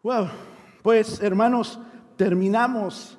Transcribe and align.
Wow, 0.00 0.28
pues 0.80 1.20
hermanos, 1.20 1.76
terminamos 2.16 3.18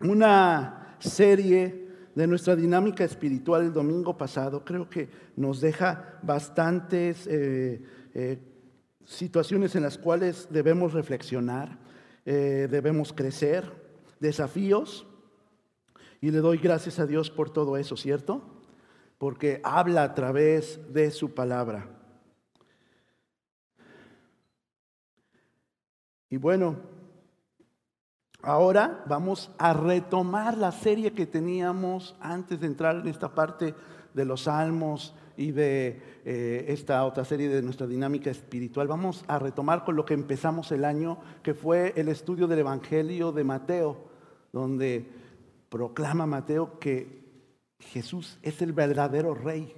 una 0.00 0.96
serie 0.98 1.88
de 2.12 2.26
nuestra 2.26 2.56
dinámica 2.56 3.04
espiritual 3.04 3.62
el 3.62 3.72
domingo 3.72 4.18
pasado. 4.18 4.64
Creo 4.64 4.90
que 4.90 5.08
nos 5.36 5.60
deja 5.60 6.18
bastantes 6.22 7.28
eh, 7.28 7.80
eh, 8.14 8.38
situaciones 9.04 9.76
en 9.76 9.84
las 9.84 9.96
cuales 9.96 10.48
debemos 10.50 10.92
reflexionar, 10.92 11.78
eh, 12.24 12.66
debemos 12.68 13.12
crecer, 13.12 13.70
desafíos. 14.18 15.06
Y 16.20 16.32
le 16.32 16.38
doy 16.38 16.58
gracias 16.58 16.98
a 16.98 17.06
Dios 17.06 17.30
por 17.30 17.50
todo 17.50 17.76
eso, 17.76 17.96
¿cierto? 17.96 18.42
Porque 19.18 19.60
habla 19.62 20.02
a 20.02 20.14
través 20.14 20.80
de 20.92 21.12
su 21.12 21.32
palabra. 21.32 22.03
Y 26.34 26.36
bueno, 26.36 26.74
ahora 28.42 29.04
vamos 29.06 29.52
a 29.56 29.72
retomar 29.72 30.58
la 30.58 30.72
serie 30.72 31.12
que 31.12 31.26
teníamos 31.26 32.16
antes 32.18 32.58
de 32.58 32.66
entrar 32.66 32.96
en 32.96 33.06
esta 33.06 33.32
parte 33.32 33.72
de 34.14 34.24
los 34.24 34.42
salmos 34.42 35.14
y 35.36 35.52
de 35.52 36.02
eh, 36.24 36.64
esta 36.66 37.04
otra 37.04 37.24
serie 37.24 37.48
de 37.48 37.62
nuestra 37.62 37.86
dinámica 37.86 38.32
espiritual. 38.32 38.88
Vamos 38.88 39.24
a 39.28 39.38
retomar 39.38 39.84
con 39.84 39.94
lo 39.94 40.04
que 40.04 40.14
empezamos 40.14 40.72
el 40.72 40.84
año, 40.84 41.18
que 41.44 41.54
fue 41.54 41.92
el 41.94 42.08
estudio 42.08 42.48
del 42.48 42.58
Evangelio 42.58 43.30
de 43.30 43.44
Mateo, 43.44 43.96
donde 44.52 45.08
proclama 45.68 46.26
Mateo 46.26 46.80
que 46.80 47.30
Jesús 47.78 48.40
es 48.42 48.60
el 48.60 48.72
verdadero 48.72 49.36
rey, 49.36 49.72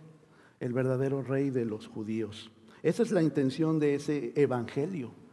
el 0.58 0.72
verdadero 0.72 1.20
rey 1.20 1.50
de 1.50 1.66
los 1.66 1.86
judíos. 1.86 2.50
Esa 2.82 3.02
es 3.02 3.12
la 3.12 3.22
intención 3.22 3.78
de 3.78 3.96
ese 3.96 4.32
Evangelio 4.36 5.25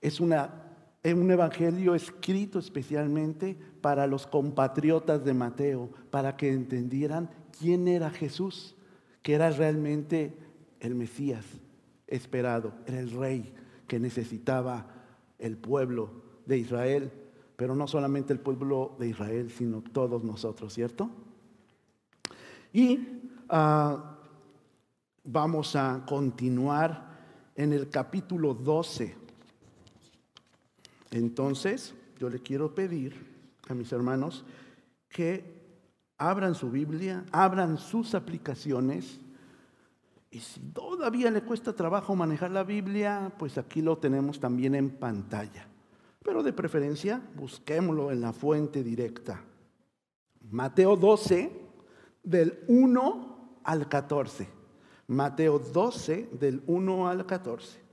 es 0.00 0.20
una, 0.20 0.62
un 1.04 1.30
evangelio 1.30 1.94
escrito 1.94 2.58
especialmente 2.58 3.56
para 3.80 4.06
los 4.06 4.26
compatriotas 4.26 5.24
de 5.24 5.34
Mateo, 5.34 5.90
para 6.10 6.36
que 6.36 6.52
entendieran 6.52 7.30
quién 7.58 7.88
era 7.88 8.10
Jesús, 8.10 8.76
que 9.22 9.34
era 9.34 9.50
realmente 9.50 10.36
el 10.80 10.94
Mesías 10.94 11.44
esperado, 12.06 12.72
era 12.86 13.00
el 13.00 13.10
rey 13.10 13.52
que 13.86 13.98
necesitaba 13.98 14.86
el 15.38 15.56
pueblo 15.56 16.10
de 16.46 16.58
Israel, 16.58 17.12
pero 17.56 17.74
no 17.74 17.86
solamente 17.86 18.32
el 18.32 18.40
pueblo 18.40 18.96
de 18.98 19.08
Israel, 19.08 19.50
sino 19.50 19.82
todos 19.82 20.24
nosotros, 20.24 20.72
¿cierto? 20.72 21.10
Y 22.72 23.20
ah, 23.48 24.18
vamos 25.24 25.74
a 25.74 26.04
continuar 26.06 27.08
en 27.54 27.72
el 27.72 27.90
capítulo 27.90 28.54
12 28.54 29.27
entonces, 31.10 31.94
yo 32.18 32.28
le 32.28 32.40
quiero 32.40 32.74
pedir 32.74 33.14
a 33.68 33.74
mis 33.74 33.92
hermanos 33.92 34.44
que 35.08 35.58
abran 36.18 36.54
su 36.54 36.70
Biblia, 36.70 37.24
abran 37.32 37.78
sus 37.78 38.14
aplicaciones. 38.14 39.20
Y 40.30 40.40
si 40.40 40.60
todavía 40.60 41.30
le 41.30 41.42
cuesta 41.42 41.74
trabajo 41.74 42.14
manejar 42.14 42.50
la 42.50 42.64
Biblia, 42.64 43.32
pues 43.38 43.56
aquí 43.56 43.80
lo 43.80 43.96
tenemos 43.98 44.40
también 44.40 44.74
en 44.74 44.90
pantalla. 44.90 45.66
Pero 46.22 46.42
de 46.42 46.52
preferencia, 46.52 47.22
busquémoslo 47.34 48.10
en 48.10 48.20
la 48.20 48.32
fuente 48.32 48.82
directa. 48.82 49.42
Mateo 50.50 50.96
12, 50.96 51.50
del 52.22 52.58
1 52.68 53.60
al 53.64 53.88
14. 53.88 54.48
Mateo 55.06 55.58
12, 55.58 56.28
del 56.32 56.62
1 56.66 57.08
al 57.08 57.24
14. 57.24 57.87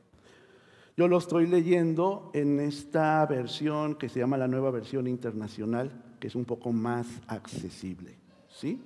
Yo 0.97 1.09
lo 1.09 1.17
estoy 1.17 1.45
leyendo 1.45 2.31
en 2.33 2.61
esta 2.61 3.25
versión 3.25 3.95
que 3.95 4.07
se 4.07 4.19
llama 4.19 4.37
la 4.37 4.47
nueva 4.47 4.71
versión 4.71 5.07
internacional, 5.07 5.91
que 6.21 6.27
es 6.27 6.35
un 6.35 6.45
poco 6.45 6.71
más 6.71 7.05
accesible. 7.27 8.17
¿sí? 8.47 8.81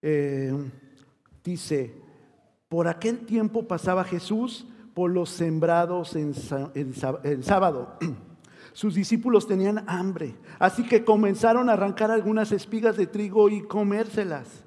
Eh, 0.00 0.50
dice, 1.44 1.94
por 2.70 2.88
aquel 2.88 3.18
tiempo 3.26 3.68
pasaba 3.68 4.02
Jesús 4.02 4.66
por 4.94 5.10
los 5.10 5.28
sembrados 5.28 6.16
en, 6.16 6.32
en 6.74 7.42
sábado. 7.42 7.98
Sus 8.72 8.94
discípulos 8.94 9.46
tenían 9.46 9.84
hambre, 9.86 10.34
así 10.58 10.84
que 10.84 11.04
comenzaron 11.04 11.68
a 11.68 11.74
arrancar 11.74 12.10
algunas 12.10 12.50
espigas 12.50 12.96
de 12.96 13.06
trigo 13.06 13.50
y 13.50 13.60
comérselas. 13.60 14.64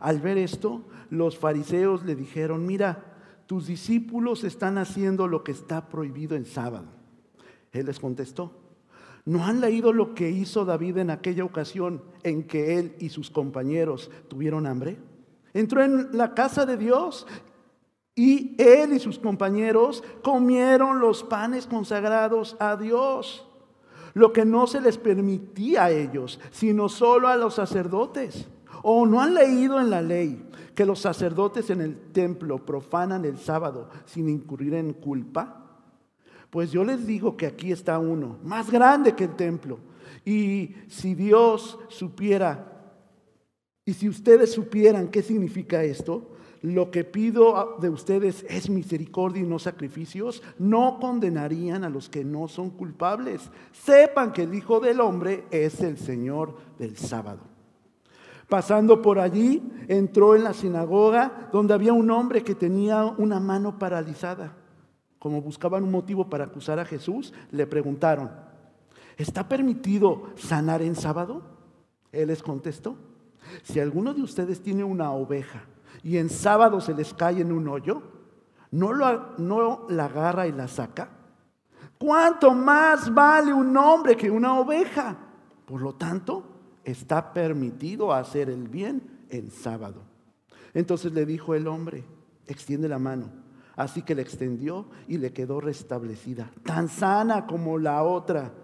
Al 0.00 0.20
ver 0.20 0.36
esto, 0.36 0.84
los 1.08 1.38
fariseos 1.38 2.04
le 2.04 2.14
dijeron, 2.14 2.66
mira, 2.66 3.15
tus 3.46 3.66
discípulos 3.66 4.44
están 4.44 4.76
haciendo 4.78 5.28
lo 5.28 5.44
que 5.44 5.52
está 5.52 5.88
prohibido 5.88 6.36
en 6.36 6.44
sábado. 6.44 6.86
Él 7.72 7.86
les 7.86 8.00
contestó, 8.00 8.52
¿no 9.24 9.44
han 9.44 9.60
leído 9.60 9.92
lo 9.92 10.14
que 10.14 10.30
hizo 10.30 10.64
David 10.64 10.98
en 10.98 11.10
aquella 11.10 11.44
ocasión 11.44 12.02
en 12.22 12.44
que 12.44 12.78
él 12.78 12.96
y 12.98 13.08
sus 13.08 13.30
compañeros 13.30 14.10
tuvieron 14.28 14.66
hambre? 14.66 14.98
Entró 15.54 15.82
en 15.82 16.08
la 16.12 16.34
casa 16.34 16.66
de 16.66 16.76
Dios 16.76 17.26
y 18.14 18.54
él 18.58 18.92
y 18.94 18.98
sus 18.98 19.18
compañeros 19.18 20.02
comieron 20.22 21.00
los 21.00 21.22
panes 21.22 21.66
consagrados 21.66 22.56
a 22.58 22.76
Dios, 22.76 23.46
lo 24.14 24.32
que 24.32 24.44
no 24.44 24.66
se 24.66 24.80
les 24.80 24.98
permitía 24.98 25.84
a 25.84 25.90
ellos, 25.90 26.40
sino 26.50 26.88
solo 26.88 27.28
a 27.28 27.36
los 27.36 27.54
sacerdotes. 27.54 28.48
¿O 28.82 29.06
no 29.06 29.20
han 29.20 29.34
leído 29.34 29.80
en 29.80 29.90
la 29.90 30.02
ley 30.02 30.48
que 30.74 30.86
los 30.86 31.00
sacerdotes 31.00 31.70
en 31.70 31.80
el 31.80 31.96
templo 32.12 32.64
profanan 32.64 33.24
el 33.24 33.38
sábado 33.38 33.88
sin 34.04 34.28
incurrir 34.28 34.74
en 34.74 34.92
culpa? 34.92 35.62
Pues 36.50 36.70
yo 36.70 36.84
les 36.84 37.06
digo 37.06 37.36
que 37.36 37.46
aquí 37.46 37.72
está 37.72 37.98
uno, 37.98 38.38
más 38.42 38.70
grande 38.70 39.14
que 39.14 39.24
el 39.24 39.36
templo. 39.36 39.78
Y 40.24 40.74
si 40.88 41.14
Dios 41.14 41.78
supiera, 41.88 42.72
y 43.84 43.92
si 43.92 44.08
ustedes 44.08 44.52
supieran 44.52 45.08
qué 45.08 45.22
significa 45.22 45.84
esto, 45.84 46.32
lo 46.62 46.90
que 46.90 47.04
pido 47.04 47.76
de 47.80 47.90
ustedes 47.90 48.44
es 48.48 48.68
misericordia 48.68 49.42
y 49.42 49.46
no 49.46 49.58
sacrificios, 49.58 50.42
no 50.58 50.98
condenarían 51.00 51.84
a 51.84 51.90
los 51.90 52.08
que 52.08 52.24
no 52.24 52.48
son 52.48 52.70
culpables. 52.70 53.50
Sepan 53.72 54.32
que 54.32 54.42
el 54.42 54.54
Hijo 54.54 54.80
del 54.80 55.00
Hombre 55.00 55.44
es 55.50 55.80
el 55.80 55.98
Señor 55.98 56.56
del 56.78 56.96
sábado. 56.96 57.55
Pasando 58.48 59.02
por 59.02 59.18
allí, 59.18 59.62
entró 59.88 60.36
en 60.36 60.44
la 60.44 60.52
sinagoga 60.52 61.48
donde 61.52 61.74
había 61.74 61.92
un 61.92 62.10
hombre 62.10 62.44
que 62.44 62.54
tenía 62.54 63.04
una 63.04 63.40
mano 63.40 63.78
paralizada. 63.78 64.54
Como 65.18 65.42
buscaban 65.42 65.82
un 65.82 65.90
motivo 65.90 66.28
para 66.28 66.44
acusar 66.44 66.78
a 66.78 66.84
Jesús, 66.84 67.32
le 67.50 67.66
preguntaron, 67.66 68.30
¿está 69.16 69.48
permitido 69.48 70.30
sanar 70.36 70.82
en 70.82 70.94
sábado? 70.94 71.42
Él 72.12 72.28
les 72.28 72.42
contestó, 72.42 72.96
si 73.64 73.80
alguno 73.80 74.14
de 74.14 74.22
ustedes 74.22 74.62
tiene 74.62 74.84
una 74.84 75.10
oveja 75.10 75.64
y 76.02 76.18
en 76.18 76.30
sábado 76.30 76.80
se 76.80 76.94
les 76.94 77.12
cae 77.14 77.40
en 77.40 77.50
un 77.50 77.66
hoyo, 77.66 78.02
¿no, 78.70 78.92
no 79.38 79.86
la 79.88 80.04
agarra 80.04 80.46
y 80.46 80.52
la 80.52 80.68
saca? 80.68 81.10
¿Cuánto 81.98 82.52
más 82.52 83.12
vale 83.12 83.52
un 83.52 83.76
hombre 83.76 84.16
que 84.16 84.30
una 84.30 84.58
oveja? 84.58 85.16
Por 85.64 85.80
lo 85.80 85.94
tanto, 85.94 86.55
está 86.86 87.32
permitido 87.34 88.14
hacer 88.14 88.48
el 88.48 88.68
bien 88.68 89.02
en 89.28 89.50
sábado. 89.50 90.04
Entonces 90.72 91.12
le 91.12 91.26
dijo 91.26 91.54
el 91.54 91.66
hombre, 91.66 92.04
extiende 92.46 92.88
la 92.88 93.00
mano. 93.00 93.28
Así 93.74 94.02
que 94.02 94.14
le 94.14 94.22
extendió 94.22 94.86
y 95.08 95.18
le 95.18 95.32
quedó 95.32 95.60
restablecida, 95.60 96.50
tan 96.64 96.88
sana 96.88 97.46
como 97.46 97.76
la 97.76 98.04
otra. 98.04 98.54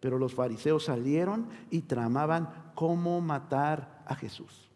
Pero 0.00 0.16
los 0.16 0.32
fariseos 0.32 0.84
salieron 0.84 1.48
y 1.70 1.82
tramaban 1.82 2.48
cómo 2.74 3.20
matar 3.20 4.02
a 4.06 4.14
Jesús. 4.14 4.70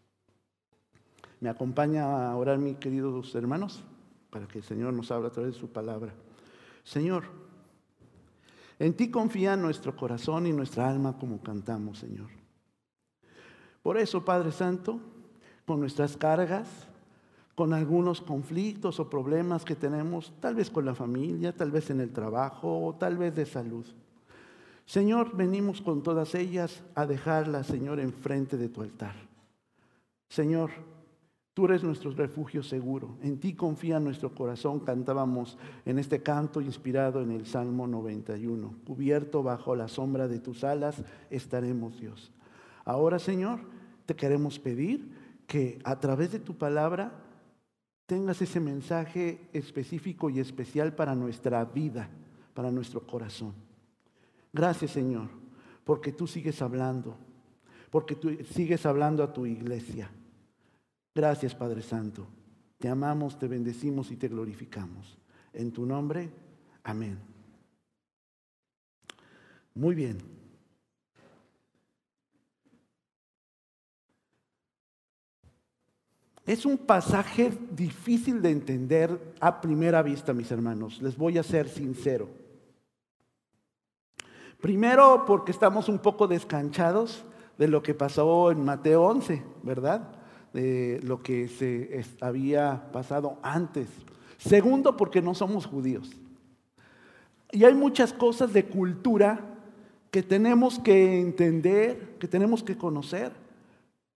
¿Me 1.40 1.48
acompaña 1.48 2.28
a 2.28 2.36
orar, 2.36 2.58
mis 2.58 2.76
queridos 2.76 3.34
hermanos? 3.36 3.84
Para 4.30 4.48
que 4.48 4.58
el 4.58 4.64
Señor 4.64 4.92
nos 4.92 5.10
hable 5.12 5.28
a 5.28 5.30
través 5.30 5.54
de 5.54 5.60
su 5.60 5.70
palabra. 5.70 6.12
Señor, 6.82 7.24
en 8.80 8.94
ti 8.94 9.10
confía 9.10 9.56
nuestro 9.56 9.94
corazón 9.94 10.46
y 10.46 10.52
nuestra 10.52 10.88
alma 10.88 11.16
como 11.18 11.40
cantamos, 11.40 11.98
Señor. 11.98 12.45
Por 13.86 13.98
eso, 13.98 14.24
Padre 14.24 14.50
Santo, 14.50 14.98
con 15.64 15.78
nuestras 15.78 16.16
cargas, 16.16 16.88
con 17.54 17.72
algunos 17.72 18.20
conflictos 18.20 18.98
o 18.98 19.08
problemas 19.08 19.64
que 19.64 19.76
tenemos, 19.76 20.32
tal 20.40 20.56
vez 20.56 20.70
con 20.70 20.84
la 20.84 20.96
familia, 20.96 21.54
tal 21.54 21.70
vez 21.70 21.88
en 21.90 22.00
el 22.00 22.12
trabajo 22.12 22.84
o 22.84 22.96
tal 22.96 23.16
vez 23.16 23.36
de 23.36 23.46
salud. 23.46 23.86
Señor, 24.86 25.36
venimos 25.36 25.80
con 25.82 26.02
todas 26.02 26.34
ellas 26.34 26.82
a 26.96 27.06
dejarlas, 27.06 27.68
Señor, 27.68 28.00
enfrente 28.00 28.56
de 28.56 28.68
tu 28.68 28.82
altar. 28.82 29.14
Señor, 30.28 30.70
tú 31.54 31.66
eres 31.66 31.84
nuestro 31.84 32.10
refugio 32.10 32.64
seguro. 32.64 33.14
En 33.22 33.38
ti 33.38 33.54
confía 33.54 34.00
nuestro 34.00 34.34
corazón. 34.34 34.80
Cantábamos 34.80 35.58
en 35.84 36.00
este 36.00 36.24
canto 36.24 36.60
inspirado 36.60 37.22
en 37.22 37.30
el 37.30 37.46
Salmo 37.46 37.86
91. 37.86 38.78
Cubierto 38.84 39.44
bajo 39.44 39.76
la 39.76 39.86
sombra 39.86 40.26
de 40.26 40.40
tus 40.40 40.64
alas 40.64 41.04
estaremos, 41.30 42.00
Dios. 42.00 42.32
Ahora, 42.84 43.20
Señor, 43.20 43.75
te 44.06 44.14
queremos 44.14 44.58
pedir 44.58 45.10
que 45.46 45.78
a 45.84 45.98
través 45.98 46.32
de 46.32 46.38
tu 46.38 46.56
palabra 46.56 47.12
tengas 48.06 48.40
ese 48.40 48.60
mensaje 48.60 49.48
específico 49.52 50.30
y 50.30 50.40
especial 50.40 50.94
para 50.94 51.14
nuestra 51.14 51.64
vida, 51.64 52.08
para 52.54 52.70
nuestro 52.70 53.06
corazón. 53.06 53.52
Gracias 54.52 54.92
Señor, 54.92 55.28
porque 55.84 56.12
tú 56.12 56.26
sigues 56.26 56.62
hablando, 56.62 57.16
porque 57.90 58.14
tú 58.14 58.36
sigues 58.52 58.86
hablando 58.86 59.22
a 59.22 59.32
tu 59.32 59.44
iglesia. 59.44 60.10
Gracias 61.14 61.54
Padre 61.54 61.82
Santo. 61.82 62.26
Te 62.78 62.88
amamos, 62.88 63.38
te 63.38 63.48
bendecimos 63.48 64.10
y 64.10 64.16
te 64.16 64.28
glorificamos. 64.28 65.18
En 65.52 65.72
tu 65.72 65.86
nombre, 65.86 66.30
amén. 66.84 67.18
Muy 69.74 69.94
bien. 69.94 70.45
Es 76.46 76.64
un 76.64 76.78
pasaje 76.78 77.52
difícil 77.72 78.40
de 78.40 78.50
entender 78.50 79.34
a 79.40 79.60
primera 79.60 80.00
vista, 80.00 80.32
mis 80.32 80.52
hermanos. 80.52 81.02
Les 81.02 81.16
voy 81.16 81.38
a 81.38 81.42
ser 81.42 81.68
sincero. 81.68 82.28
Primero 84.60 85.24
porque 85.26 85.50
estamos 85.50 85.88
un 85.88 85.98
poco 85.98 86.28
descanchados 86.28 87.24
de 87.58 87.66
lo 87.66 87.82
que 87.82 87.94
pasó 87.94 88.52
en 88.52 88.64
Mateo 88.64 89.02
11, 89.02 89.42
¿verdad? 89.64 90.12
De 90.52 91.00
lo 91.02 91.20
que 91.20 91.48
se 91.48 92.04
había 92.20 92.92
pasado 92.92 93.38
antes. 93.42 93.88
Segundo 94.38 94.96
porque 94.96 95.20
no 95.20 95.34
somos 95.34 95.66
judíos. 95.66 96.12
Y 97.50 97.64
hay 97.64 97.74
muchas 97.74 98.12
cosas 98.12 98.52
de 98.52 98.66
cultura 98.66 99.40
que 100.12 100.22
tenemos 100.22 100.78
que 100.78 101.20
entender, 101.20 102.16
que 102.20 102.28
tenemos 102.28 102.62
que 102.62 102.76
conocer 102.76 103.45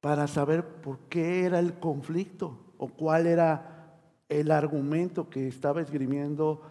para 0.01 0.27
saber 0.27 0.65
por 0.81 0.99
qué 1.09 1.45
era 1.45 1.59
el 1.59 1.75
conflicto 1.75 2.59
o 2.79 2.89
cuál 2.89 3.27
era 3.27 3.99
el 4.29 4.51
argumento 4.51 5.29
que 5.29 5.49
estaba 5.49 5.81
esgrimiendo 5.81 6.63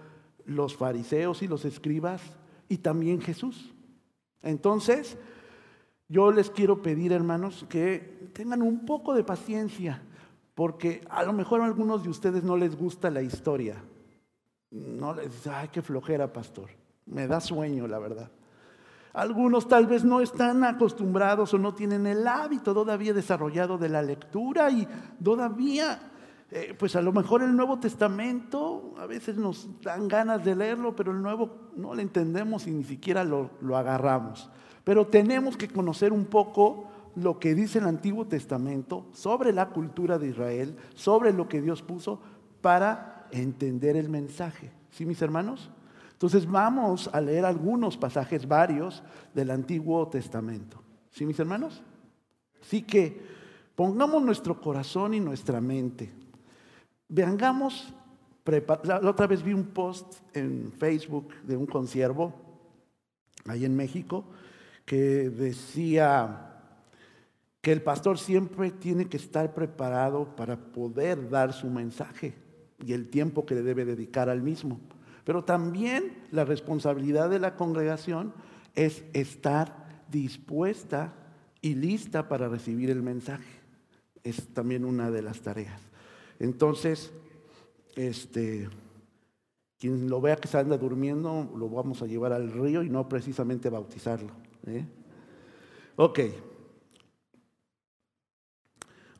los 0.46 0.76
fariseos 0.76 1.42
y 1.42 1.48
los 1.48 1.66
escribas 1.66 2.22
y 2.68 2.78
también 2.78 3.22
Jesús. 3.22 3.74
Entonces, 4.42 5.18
yo 6.08 6.32
les 6.32 6.50
quiero 6.50 6.82
pedir, 6.82 7.12
hermanos, 7.12 7.66
que 7.70 8.32
tengan 8.34 8.62
un 8.62 8.86
poco 8.86 9.14
de 9.14 9.24
paciencia, 9.24 10.02
porque 10.56 11.02
a 11.10 11.24
lo 11.24 11.34
mejor 11.34 11.62
a 11.62 11.66
algunos 11.66 12.04
de 12.04 12.10
ustedes 12.10 12.44
no 12.44 12.58
les 12.58 12.76
gusta 12.76 13.12
la 13.12 13.22
historia. 13.22 13.76
No 14.72 15.14
les 15.14 15.32
dice, 15.32 15.50
ay, 15.52 15.70
qué 15.72 15.82
flojera, 15.82 16.32
pastor. 16.32 16.70
Me 17.06 17.28
da 17.28 17.40
sueño, 17.40 17.88
la 17.88 18.00
verdad. 18.00 18.32
Algunos 19.14 19.68
tal 19.68 19.88
vez 19.88 20.04
no 20.04 20.22
están 20.22 20.64
acostumbrados 20.64 21.54
o 21.54 21.58
no 21.58 21.74
tienen 21.74 22.06
el 22.06 22.28
hábito 22.28 22.74
todavía 22.74 23.14
desarrollado 23.14 23.78
de 23.78 23.90
la 23.90 24.04
lectura 24.04 24.70
y 24.70 24.88
todavía, 25.24 26.12
eh, 26.52 26.76
pues 26.78 26.96
a 26.96 27.02
lo 27.02 27.12
mejor 27.12 27.42
el 27.42 27.56
Nuevo 27.56 27.80
Testamento, 27.80 28.94
a 29.00 29.08
veces 29.08 29.36
nos 29.38 29.68
dan 29.82 30.08
ganas 30.08 30.46
de 30.46 30.56
leerlo, 30.56 30.96
pero 30.96 31.12
el 31.12 31.22
Nuevo 31.22 31.72
no 31.76 31.96
lo 31.96 32.02
entendemos 32.02 32.68
y 32.68 32.72
ni 32.72 32.84
siquiera 32.84 33.24
lo, 33.24 33.50
lo 33.62 33.78
agarramos. 33.78 34.50
Pero 34.84 35.08
tenemos 35.08 35.58
que 35.58 35.68
conocer 35.68 36.14
un 36.14 36.26
poco 36.26 36.88
lo 37.16 37.40
que 37.40 37.56
dice 37.56 37.80
el 37.80 37.86
Antiguo 37.86 38.26
Testamento 38.26 39.08
sobre 39.12 39.54
la 39.54 39.70
cultura 39.70 40.20
de 40.20 40.30
Israel, 40.30 40.78
sobre 40.94 41.34
lo 41.34 41.50
que 41.50 41.62
Dios 41.62 41.82
puso 41.82 42.22
para 42.62 43.28
entender 43.32 43.96
el 43.96 44.10
mensaje. 44.10 44.72
¿Sí, 44.92 45.06
mis 45.06 45.22
hermanos? 45.22 45.72
Entonces 46.20 46.46
vamos 46.46 47.10
a 47.14 47.22
leer 47.22 47.46
algunos 47.46 47.96
pasajes, 47.96 48.46
varios, 48.46 49.02
del 49.34 49.52
Antiguo 49.52 50.06
Testamento. 50.10 50.84
¿Sí, 51.12 51.26
mis 51.26 51.40
hermanos? 51.40 51.82
Así 52.62 52.82
que 52.82 53.22
pongamos 53.74 54.22
nuestro 54.22 54.60
corazón 54.60 55.14
y 55.14 55.22
nuestra 55.22 55.62
mente. 55.62 56.12
Vengamos, 57.08 57.94
la 58.84 59.00
otra 59.10 59.28
vez 59.28 59.42
vi 59.42 59.54
un 59.54 59.68
post 59.68 60.16
en 60.34 60.74
Facebook 60.78 61.30
de 61.44 61.56
un 61.56 61.66
consiervo, 61.66 62.34
ahí 63.46 63.64
en 63.64 63.78
México, 63.78 64.26
que 64.84 65.30
decía 65.30 66.48
que 67.62 67.72
el 67.72 67.82
pastor 67.82 68.20
siempre 68.20 68.72
tiene 68.72 69.08
que 69.08 69.16
estar 69.16 69.54
preparado 69.54 70.36
para 70.36 70.58
poder 70.58 71.30
dar 71.30 71.54
su 71.54 71.70
mensaje 71.70 72.36
y 72.86 72.92
el 72.92 73.10
tiempo 73.10 73.46
que 73.46 73.56
le 73.56 73.62
debe 73.62 73.86
dedicar 73.86 74.28
al 74.28 74.42
mismo. 74.42 74.82
Pero 75.30 75.44
también 75.44 76.18
la 76.32 76.44
responsabilidad 76.44 77.30
de 77.30 77.38
la 77.38 77.56
congregación 77.56 78.34
es 78.74 79.04
estar 79.14 80.02
dispuesta 80.10 81.14
y 81.62 81.76
lista 81.76 82.28
para 82.28 82.48
recibir 82.48 82.90
el 82.90 83.04
mensaje. 83.04 83.46
Es 84.24 84.48
también 84.56 84.86
una 84.86 85.12
de 85.12 85.22
las 85.22 85.42
tareas. 85.42 85.80
Entonces, 86.40 87.12
este, 87.96 88.70
quien 89.78 90.10
lo 90.10 90.20
vea 90.20 90.36
que 90.36 90.48
se 90.48 90.58
anda 90.58 90.80
durmiendo, 90.80 91.54
lo 91.56 91.70
vamos 91.70 92.02
a 92.02 92.08
llevar 92.08 92.34
al 92.34 92.52
río 92.52 92.82
y 92.82 92.90
no 92.90 93.08
precisamente 93.08 93.70
bautizarlo. 93.70 94.32
¿eh? 94.66 94.84
Ok. 95.96 96.20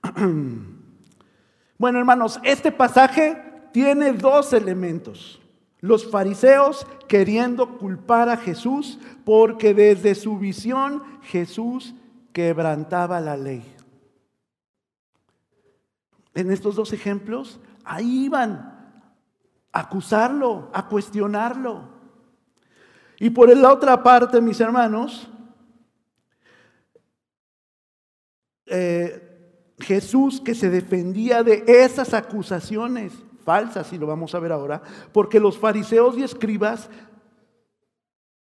Bueno, 1.78 2.00
hermanos, 2.00 2.40
este 2.44 2.74
pasaje 2.74 3.42
tiene 3.72 4.12
dos 4.12 4.52
elementos. 4.52 5.39
Los 5.82 6.10
fariseos 6.10 6.86
queriendo 7.08 7.78
culpar 7.78 8.28
a 8.30 8.38
Jesús 8.38 9.00
porque 9.24 9.74
desde 9.74 10.14
su 10.14 10.38
visión 10.38 11.04
Jesús 11.24 11.96
quebrantaba 12.34 13.22
la 13.22 13.38
ley. 13.38 13.64
En 16.34 16.52
estos 16.52 16.76
dos 16.76 16.92
ejemplos, 16.92 17.60
ahí 17.84 18.26
iban 18.26 18.52
a 19.72 19.80
acusarlo, 19.80 20.70
a 20.74 20.88
cuestionarlo. 20.88 21.90
Y 23.20 23.30
por 23.30 23.56
la 23.56 23.72
otra 23.72 24.04
parte, 24.04 24.42
mis 24.42 24.60
hermanos, 24.60 25.30
eh, 28.66 29.26
Jesús 29.80 30.42
que 30.42 30.56
se 30.56 30.70
defendía 30.70 31.42
de 31.42 31.64
esas 31.68 32.14
acusaciones 32.14 33.14
falsas, 33.44 33.92
y 33.94 33.98
lo 33.98 34.08
vamos 34.08 34.36
a 34.36 34.40
ver 34.40 34.52
ahora, 34.52 34.82
porque 35.12 35.40
los 35.40 35.58
fariseos 35.58 36.18
y 36.18 36.24
escribas, 36.24 36.90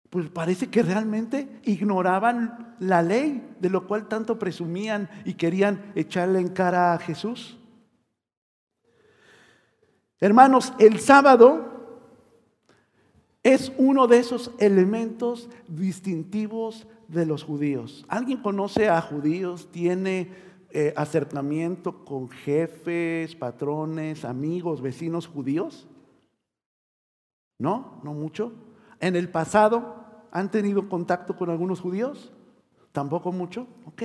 pues 0.10 0.30
parece 0.30 0.70
que 0.70 0.84
realmente 0.84 1.60
ignoraban 1.64 2.76
la 2.80 3.02
ley, 3.02 3.56
de 3.60 3.70
lo 3.70 3.88
cual 3.88 4.08
tanto 4.08 4.40
presumían 4.40 5.10
y 5.26 5.34
querían 5.34 5.92
echarle 5.96 6.40
en 6.40 6.50
cara 6.50 6.94
a 6.94 7.00
Jesús. 7.00 7.58
Hermanos, 10.20 10.74
el 10.80 11.00
sábado 11.00 11.78
es 13.44 13.72
uno 13.78 14.08
de 14.08 14.20
esos 14.20 14.52
elementos 14.58 15.50
distintivos 15.68 16.88
de 17.08 17.26
los 17.26 17.44
judíos. 17.44 18.06
¿Alguien 18.08 18.42
conoce 18.42 18.90
a 18.90 19.02
judíos? 19.02 19.70
¿Tiene 19.72 20.47
eh, 20.72 20.94
acercamiento 20.96 22.04
con 22.04 22.30
jefes, 22.30 23.36
patrones, 23.36 24.26
amigos, 24.26 24.82
vecinos 24.82 25.28
judíos? 25.28 25.88
¿No? 27.60 28.00
¿No 28.04 28.14
mucho? 28.14 28.54
¿En 29.00 29.16
el 29.16 29.30
pasado 29.30 29.96
han 30.32 30.52
tenido 30.52 30.90
contacto 30.90 31.36
con 31.36 31.50
algunos 31.50 31.80
judíos? 31.80 32.32
¿Tampoco 32.92 33.32
mucho? 33.32 33.68
Ok. 33.86 34.04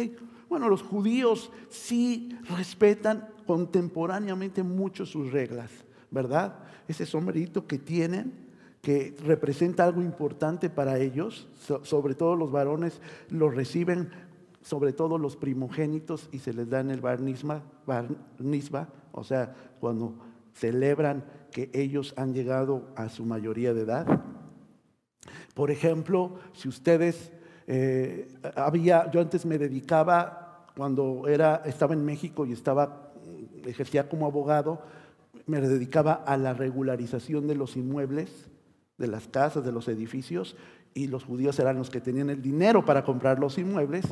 Bueno, 0.49 0.69
los 0.69 0.83
judíos 0.83 1.51
sí 1.69 2.39
respetan 2.49 3.29
contemporáneamente 3.47 4.63
mucho 4.63 5.07
sus 5.07 5.33
reglas, 5.33 5.71
¿verdad? 6.11 6.59
Ese 6.87 7.07
sombrerito 7.07 7.67
que 7.67 7.79
tienen, 7.79 8.51
que 8.83 9.17
representa 9.25 9.85
algo 9.85 10.03
importante 10.03 10.69
para 10.69 10.99
ellos, 10.99 11.49
sobre 11.83 12.15
todo 12.15 12.37
los 12.37 12.53
varones 12.53 13.01
lo 13.31 13.49
reciben 13.49 14.11
sobre 14.63 14.93
todo 14.93 15.19
los 15.19 15.37
primogénitos 15.37 16.29
y 16.33 16.39
se 16.39 16.53
les 16.53 16.69
da 16.69 16.81
el 16.81 17.01
barnisma, 17.01 17.63
barnisba, 17.87 18.89
o 19.13 19.25
sea, 19.25 19.55
cuando 19.81 20.15
celebran 20.55 21.25
que 21.51 21.71
ellos 21.73 22.15
han 22.17 22.33
llegado 22.33 22.89
a 22.97 23.09
su 23.09 23.25
mayoría 23.25 23.75
de 23.75 23.83
edad. 23.83 24.07
Por 25.55 25.71
ejemplo, 25.71 26.37
si 26.53 26.69
ustedes 26.69 27.33
eh, 27.67 28.29
había, 28.57 29.11
yo 29.11 29.21
antes 29.21 29.45
me 29.45 29.59
dedicaba 29.59 30.67
cuando 30.77 31.29
era, 31.29 31.63
estaba 31.67 31.95
en 31.95 32.05
México 32.05 32.47
y 32.47 32.53
estaba, 32.53 33.13
ejercía 33.65 34.09
como 34.09 34.27
abogado, 34.27 34.83
me 35.47 35.61
dedicaba 35.61 36.15
a 36.15 36.37
la 36.37 36.55
regularización 36.55 37.47
de 37.47 37.55
los 37.55 37.77
inmuebles, 37.77 38.49
de 38.97 39.09
las 39.09 39.29
casas, 39.29 39.65
de 39.65 39.73
los 39.73 39.89
edificios, 39.89 40.57
y 40.95 41.07
los 41.07 41.25
judíos 41.25 41.59
eran 41.59 41.77
los 41.77 41.91
que 41.91 42.01
tenían 42.01 42.31
el 42.31 42.43
dinero 42.43 42.85
para 42.85 43.05
comprar 43.05 43.39
los 43.39 43.59
inmuebles. 43.59 44.05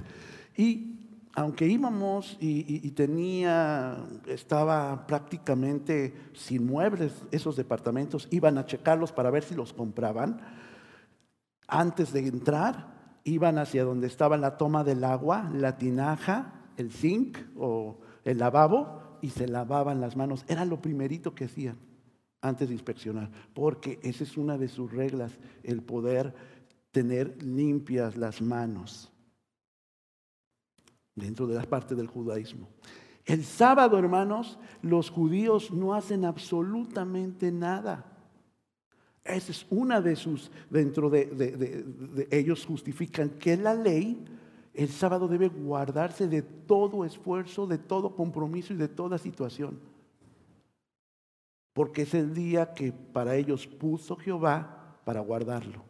Y 0.57 1.01
aunque 1.35 1.67
íbamos 1.67 2.37
y, 2.41 2.91
tenía, 2.91 4.05
estaba 4.27 5.07
prácticamente 5.07 6.15
sin 6.35 6.67
muebles 6.67 7.13
esos 7.31 7.57
departamentos, 7.57 8.27
iban 8.31 8.59
a 8.59 8.67
checarlos 8.67 9.13
para 9.13 9.31
ver 9.31 9.45
si 9.45 9.55
los 9.55 9.73
compraban. 9.73 10.41
Antes 11.69 12.13
de 12.13 12.27
entrar, 12.27 13.19
iban 13.25 13.59
hacia 13.59 13.85
donde 13.85 14.09
estaba 14.09 14.37
la 14.37 14.57
toma 14.57 14.83
del 14.83 15.05
agua, 15.05 15.49
la 15.55 15.79
tinaja, 15.79 16.55
el 16.77 16.91
zinc 16.91 17.39
o 17.57 18.01
el 18.25 18.39
lavabo 18.39 19.19
y 19.23 19.31
se 19.31 19.47
lavaban 19.47 20.01
las 20.01 20.17
manos. 20.17 20.45
Era 20.49 20.65
lo 20.65 20.81
primerito 20.81 21.35
que 21.35 21.45
hacían. 21.45 21.79
antes 22.43 22.69
de 22.69 22.75
inspeccionar, 22.75 23.31
porque 23.53 24.01
esa 24.03 24.25
es 24.25 24.39
una 24.39 24.57
de 24.57 24.69
sus 24.69 24.91
reglas, 24.91 25.31
el 25.63 25.83
poder 25.83 26.35
tener 26.91 27.43
limpias 27.43 28.17
las 28.17 28.41
manos 28.41 29.11
dentro 31.15 31.47
de 31.47 31.55
la 31.55 31.65
parte 31.65 31.95
del 31.95 32.07
judaísmo. 32.07 32.69
El 33.25 33.45
sábado, 33.45 33.99
hermanos, 33.99 34.59
los 34.83 35.11
judíos 35.11 35.71
no 35.71 35.95
hacen 35.95 36.25
absolutamente 36.25 37.53
nada. 37.53 38.07
Esa 39.23 39.53
es 39.53 39.67
una 39.71 40.01
de 40.01 40.17
sus, 40.17 40.51
dentro 40.71 41.11
de, 41.11 42.27
ellos 42.31 42.65
justifican 42.67 43.31
que 43.31 43.57
la 43.57 43.75
ley, 43.75 44.25
el 44.75 44.89
sábado 44.89 45.29
debe 45.29 45.49
guardarse 45.49 46.27
de 46.27 46.43
todo 46.43 47.05
esfuerzo, 47.05 47.67
de 47.67 47.79
todo 47.79 48.17
compromiso 48.17 48.73
y 48.73 48.77
de 48.77 48.89
toda 48.89 49.19
situación. 49.19 49.79
Porque 51.73 52.03
es 52.03 52.15
el 52.15 52.35
día 52.35 52.75
que 52.75 52.93
para 52.93 53.37
ellos 53.37 53.67
puso 53.67 54.17
Jehová 54.17 54.99
para 55.05 55.21
guardarlo. 55.21 55.90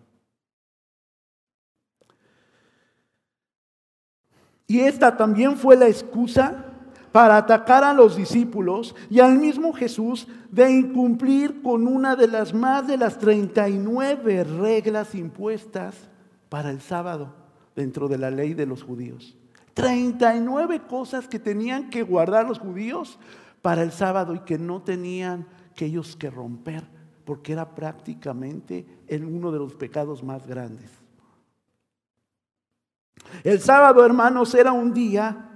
Y 4.71 4.83
esta 4.83 5.17
también 5.17 5.57
fue 5.57 5.75
la 5.75 5.89
excusa 5.89 6.65
para 7.11 7.37
atacar 7.37 7.83
a 7.83 7.93
los 7.93 8.15
discípulos 8.15 8.95
y 9.11 9.19
al 9.19 9.37
mismo 9.37 9.73
Jesús 9.73 10.29
de 10.49 10.71
incumplir 10.71 11.61
con 11.61 11.89
una 11.89 12.15
de 12.15 12.29
las 12.29 12.55
más 12.55 12.87
de 12.87 12.97
las 12.97 13.19
39 13.19 14.45
reglas 14.45 15.17
impuestas 15.17 15.97
para 16.49 16.71
el 16.71 16.81
sábado 16.81 17.35
dentro 17.75 18.07
de 18.07 18.19
la 18.19 18.31
ley 18.31 18.55
de 18.55 18.67
los 18.67 18.85
judíos. 18.85 19.37
39 19.75 20.83
cosas 20.87 21.27
que 21.27 21.41
tenían 21.41 21.91
que 21.91 22.05
guardar 22.05 22.47
los 22.47 22.61
judíos 22.61 23.19
para 23.63 23.83
el 23.83 23.91
sábado 23.91 24.37
y 24.37 24.41
que 24.43 24.57
no 24.57 24.83
tenían 24.83 25.49
que 25.75 25.87
ellos 25.87 26.15
que 26.15 26.31
romper, 26.31 26.85
porque 27.25 27.55
era 27.55 27.75
prácticamente 27.75 28.87
uno 29.11 29.51
de 29.51 29.59
los 29.59 29.75
pecados 29.75 30.23
más 30.23 30.47
grandes. 30.47 31.00
El 33.45 33.61
sábado, 33.61 34.05
hermanos, 34.05 34.55
era 34.55 34.73
un 34.73 34.93
día 34.93 35.51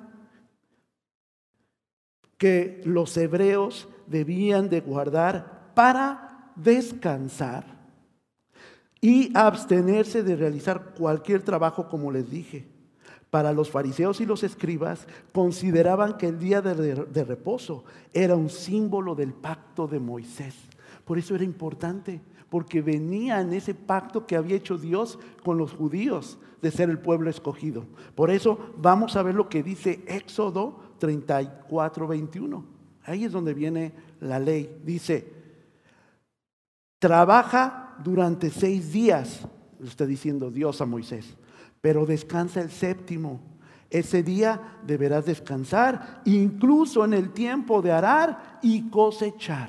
que 2.39 2.81
los 2.85 3.17
hebreos 3.17 3.89
debían 4.07 4.69
de 4.69 4.81
guardar 4.81 5.73
para 5.75 6.53
descansar 6.57 7.65
y 9.01 9.31
abstenerse 9.37 10.23
de 10.23 10.37
realizar 10.37 10.95
cualquier 10.97 11.43
trabajo, 11.43 11.89
como 11.89 12.11
les 12.11 12.31
dije. 12.31 12.67
Para 13.31 13.53
los 13.53 13.71
fariseos 13.71 14.21
y 14.21 14.27
los 14.27 14.45
escribas 14.45 15.07
consideraban 15.33 16.17
que 16.17 16.29
el 16.29 16.39
día 16.39 16.63
de, 16.63 16.95
de 16.95 17.25
reposo 17.25 17.85
era 18.13 18.37
un 18.37 18.49
símbolo 18.49 19.15
del 19.15 19.33
pacto 19.33 19.89
de 19.89 19.99
Moisés. 19.99 20.55
Por 21.05 21.19
eso 21.19 21.35
era 21.35 21.45
importante, 21.45 22.21
porque 22.49 22.81
venía 22.81 23.41
en 23.41 23.53
ese 23.53 23.75
pacto 23.75 24.27
que 24.27 24.37
había 24.37 24.57
hecho 24.57 24.79
Dios 24.79 25.19
con 25.43 25.59
los 25.59 25.73
judíos 25.73 26.39
de 26.65 26.71
ser 26.71 26.89
el 26.89 26.99
pueblo 26.99 27.29
escogido. 27.29 27.85
Por 28.15 28.31
eso 28.31 28.73
vamos 28.79 29.17
a 29.17 29.23
ver 29.23 29.35
lo 29.35 29.51
que 29.51 29.63
dice 29.63 30.03
Éxodo 30.07 30.81
34, 30.99 32.09
21. 32.09 32.65
Ahí 33.05 33.25
es 33.25 33.33
donde 33.33 33.53
viene 33.53 33.93
la 34.21 34.39
ley. 34.39 34.81
Dice, 34.83 35.31
trabaja 36.99 37.97
durante 38.03 38.49
seis 38.49 38.91
días, 38.91 39.47
está 39.79 40.07
diciendo 40.07 40.51
Dios 40.51 40.81
a 40.81 40.87
Moisés, 40.87 41.37
pero 41.83 42.07
descansa 42.07 42.63
el 42.63 42.71
séptimo. 42.71 43.43
Ese 43.91 44.23
día 44.23 44.79
deberás 44.87 45.27
descansar, 45.27 46.23
incluso 46.25 47.05
en 47.05 47.13
el 47.13 47.35
tiempo 47.35 47.83
de 47.83 47.93
arar 47.93 48.59
y 48.63 48.89
cosechar. 48.89 49.69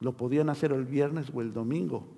Lo 0.00 0.16
podían 0.16 0.50
hacer 0.50 0.72
el 0.72 0.86
viernes 0.86 1.30
o 1.32 1.40
el 1.40 1.52
domingo, 1.52 2.16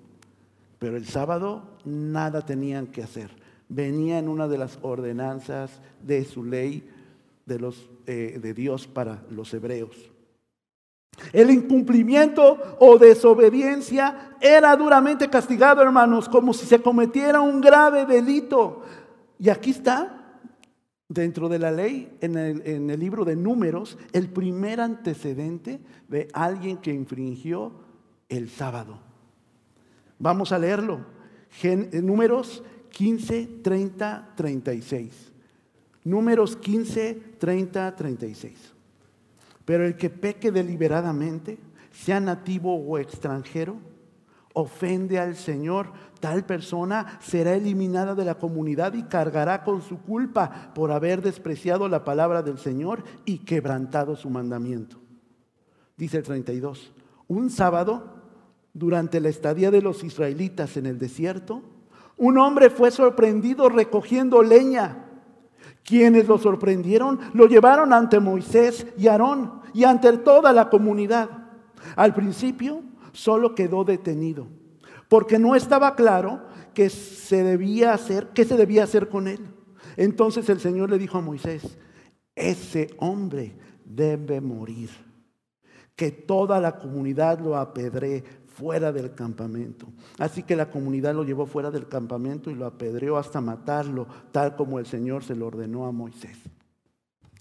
pero 0.78 0.96
el 0.96 1.06
sábado 1.06 1.62
nada 1.84 2.44
tenían 2.44 2.86
que 2.86 3.02
hacer. 3.02 3.30
Venía 3.68 4.18
en 4.18 4.28
una 4.28 4.48
de 4.48 4.58
las 4.58 4.78
ordenanzas 4.82 5.80
de 6.02 6.24
su 6.24 6.44
ley 6.44 6.88
de, 7.44 7.58
los, 7.58 7.90
eh, 8.06 8.38
de 8.40 8.54
Dios 8.54 8.86
para 8.86 9.22
los 9.30 9.52
hebreos. 9.52 9.96
El 11.32 11.50
incumplimiento 11.50 12.76
o 12.78 12.96
desobediencia 12.96 14.36
era 14.40 14.76
duramente 14.76 15.28
castigado, 15.28 15.82
hermanos, 15.82 16.28
como 16.28 16.52
si 16.52 16.64
se 16.64 16.80
cometiera 16.80 17.40
un 17.40 17.60
grave 17.60 18.06
delito. 18.06 18.82
Y 19.38 19.48
aquí 19.48 19.70
está, 19.70 20.38
dentro 21.08 21.48
de 21.48 21.58
la 21.58 21.72
ley, 21.72 22.16
en 22.20 22.38
el, 22.38 22.62
en 22.64 22.90
el 22.90 23.00
libro 23.00 23.24
de 23.24 23.34
números, 23.34 23.98
el 24.12 24.28
primer 24.28 24.80
antecedente 24.80 25.80
de 26.06 26.28
alguien 26.32 26.76
que 26.76 26.92
infringió 26.92 27.72
el 28.28 28.48
sábado. 28.48 29.07
Vamos 30.18 30.52
a 30.52 30.58
leerlo. 30.58 31.00
Eh, 31.62 32.00
números 32.02 32.62
15, 32.90 33.60
30, 33.62 34.32
36. 34.36 35.32
Números 36.04 36.56
15, 36.56 37.14
30, 37.38 37.96
36. 37.96 38.74
Pero 39.64 39.84
el 39.84 39.96
que 39.96 40.10
peque 40.10 40.50
deliberadamente, 40.50 41.58
sea 41.92 42.20
nativo 42.20 42.74
o 42.74 42.98
extranjero, 42.98 43.76
ofende 44.54 45.18
al 45.18 45.36
Señor, 45.36 45.92
tal 46.20 46.44
persona 46.44 47.18
será 47.20 47.54
eliminada 47.54 48.14
de 48.14 48.24
la 48.24 48.36
comunidad 48.36 48.94
y 48.94 49.04
cargará 49.04 49.62
con 49.62 49.82
su 49.82 50.00
culpa 50.00 50.72
por 50.74 50.90
haber 50.90 51.22
despreciado 51.22 51.88
la 51.88 52.04
palabra 52.04 52.42
del 52.42 52.58
Señor 52.58 53.04
y 53.24 53.38
quebrantado 53.38 54.16
su 54.16 54.30
mandamiento. 54.30 54.96
Dice 55.96 56.16
el 56.16 56.22
32. 56.24 56.92
Un 57.28 57.50
sábado 57.50 58.17
durante 58.78 59.20
la 59.20 59.28
estadía 59.28 59.70
de 59.70 59.82
los 59.82 60.04
israelitas 60.04 60.76
en 60.76 60.86
el 60.86 60.98
desierto, 60.98 61.62
un 62.16 62.38
hombre 62.38 62.70
fue 62.70 62.90
sorprendido 62.90 63.68
recogiendo 63.68 64.42
leña. 64.42 65.04
Quienes 65.84 66.28
lo 66.28 66.38
sorprendieron 66.38 67.18
lo 67.34 67.46
llevaron 67.46 67.92
ante 67.92 68.20
Moisés 68.20 68.86
y 68.96 69.08
Aarón 69.08 69.62
y 69.74 69.84
ante 69.84 70.16
toda 70.18 70.52
la 70.52 70.70
comunidad. 70.70 71.28
Al 71.96 72.14
principio 72.14 72.82
solo 73.12 73.54
quedó 73.54 73.84
detenido, 73.84 74.46
porque 75.08 75.38
no 75.38 75.56
estaba 75.56 75.94
claro 75.94 76.42
qué 76.74 76.90
se 76.90 77.42
debía 77.42 77.92
hacer, 77.92 78.28
qué 78.34 78.44
se 78.44 78.56
debía 78.56 78.84
hacer 78.84 79.08
con 79.08 79.26
él. 79.26 79.40
Entonces 79.96 80.48
el 80.48 80.60
Señor 80.60 80.90
le 80.90 80.98
dijo 80.98 81.18
a 81.18 81.22
Moisés, 81.22 81.78
ese 82.36 82.88
hombre 82.98 83.56
debe 83.84 84.40
morir, 84.40 84.90
que 85.96 86.12
toda 86.12 86.60
la 86.60 86.78
comunidad 86.78 87.40
lo 87.40 87.56
apedree 87.56 88.22
fuera 88.58 88.90
del 88.92 89.14
campamento. 89.14 89.86
Así 90.18 90.42
que 90.42 90.56
la 90.56 90.68
comunidad 90.68 91.14
lo 91.14 91.22
llevó 91.22 91.46
fuera 91.46 91.70
del 91.70 91.86
campamento 91.86 92.50
y 92.50 92.54
lo 92.54 92.66
apedreó 92.66 93.16
hasta 93.16 93.40
matarlo, 93.40 94.06
tal 94.32 94.56
como 94.56 94.80
el 94.80 94.86
Señor 94.86 95.22
se 95.22 95.36
lo 95.36 95.46
ordenó 95.46 95.86
a 95.86 95.92
Moisés. 95.92 96.36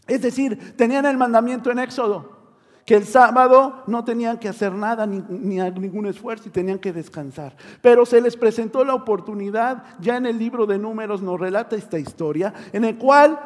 Es 0.08 0.22
decir, 0.22 0.76
tenían 0.78 1.06
el 1.06 1.18
mandamiento 1.18 1.72
en 1.72 1.80
Éxodo, 1.80 2.38
que 2.86 2.96
el 2.96 3.06
sábado 3.06 3.84
no 3.88 4.06
tenían 4.06 4.38
que 4.38 4.48
hacer 4.48 4.72
nada 4.74 5.08
ni, 5.08 5.20
ningún 5.20 6.06
esfuerzo 6.06 6.50
y 6.50 6.52
tenían 6.52 6.80
que 6.80 6.94
descansar. 6.94 7.58
Pero 7.82 8.06
se 8.06 8.22
les 8.22 8.38
presentó 8.38 8.86
la 8.86 8.94
oportunidad, 8.94 9.84
ya 10.00 10.18
en 10.18 10.28
el 10.28 10.38
libro 10.38 10.68
de 10.68 10.78
números 10.78 11.22
nos 11.22 11.40
relata 11.40 11.76
esta 11.76 11.98
historia, 11.98 12.54
en 12.72 12.86
el 12.86 12.98
cual 12.98 13.40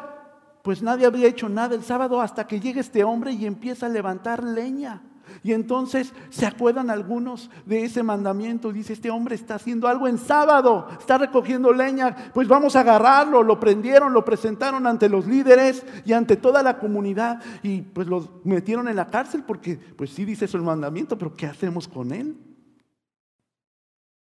pues 0.62 0.82
nadie 0.82 1.06
había 1.06 1.26
hecho 1.26 1.48
nada 1.48 1.74
el 1.74 1.82
sábado 1.82 2.20
hasta 2.20 2.46
que 2.46 2.60
llega 2.60 2.80
este 2.80 3.02
hombre 3.02 3.32
y 3.32 3.46
empieza 3.46 3.86
a 3.86 3.88
levantar 3.88 4.44
leña. 4.44 5.02
Y 5.42 5.52
entonces 5.52 6.12
se 6.30 6.46
acuerdan 6.46 6.90
algunos 6.90 7.50
de 7.66 7.84
ese 7.84 8.02
mandamiento. 8.02 8.72
Dice, 8.72 8.92
este 8.92 9.10
hombre 9.10 9.34
está 9.34 9.56
haciendo 9.56 9.88
algo 9.88 10.08
en 10.08 10.18
sábado, 10.18 10.88
está 10.98 11.18
recogiendo 11.18 11.72
leña, 11.72 12.30
pues 12.32 12.48
vamos 12.48 12.76
a 12.76 12.80
agarrarlo. 12.80 13.42
Lo 13.42 13.60
prendieron, 13.60 14.12
lo 14.12 14.24
presentaron 14.24 14.86
ante 14.86 15.08
los 15.08 15.26
líderes 15.26 15.84
y 16.04 16.12
ante 16.12 16.36
toda 16.36 16.62
la 16.62 16.78
comunidad 16.78 17.42
y 17.62 17.82
pues 17.82 18.06
los 18.06 18.28
metieron 18.44 18.88
en 18.88 18.96
la 18.96 19.06
cárcel 19.06 19.44
porque 19.46 19.76
pues 19.76 20.10
sí 20.10 20.24
dice 20.24 20.44
eso 20.44 20.56
el 20.56 20.62
mandamiento, 20.62 21.16
pero 21.18 21.34
¿qué 21.34 21.46
hacemos 21.46 21.88
con 21.88 22.12
él? 22.12 22.36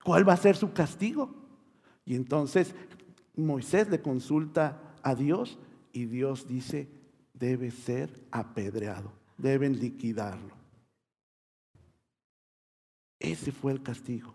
¿Cuál 0.04 0.28
va 0.28 0.32
a 0.32 0.36
ser 0.36 0.56
su 0.56 0.72
castigo? 0.72 1.34
Y 2.04 2.14
entonces 2.14 2.74
Moisés 3.36 3.88
le 3.88 4.00
consulta 4.00 4.94
a 5.02 5.14
Dios 5.14 5.58
y 5.92 6.06
Dios 6.06 6.46
dice, 6.46 6.88
debe 7.34 7.70
ser 7.70 8.10
apedreado, 8.30 9.12
deben 9.38 9.78
liquidarlo. 9.78 10.61
Ese 13.22 13.52
fue 13.52 13.70
el 13.70 13.80
castigo. 13.80 14.34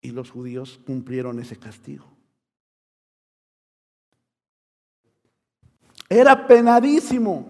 Y 0.00 0.12
los 0.12 0.30
judíos 0.30 0.80
cumplieron 0.86 1.38
ese 1.38 1.56
castigo. 1.56 2.06
Era 6.08 6.46
penadísimo. 6.46 7.46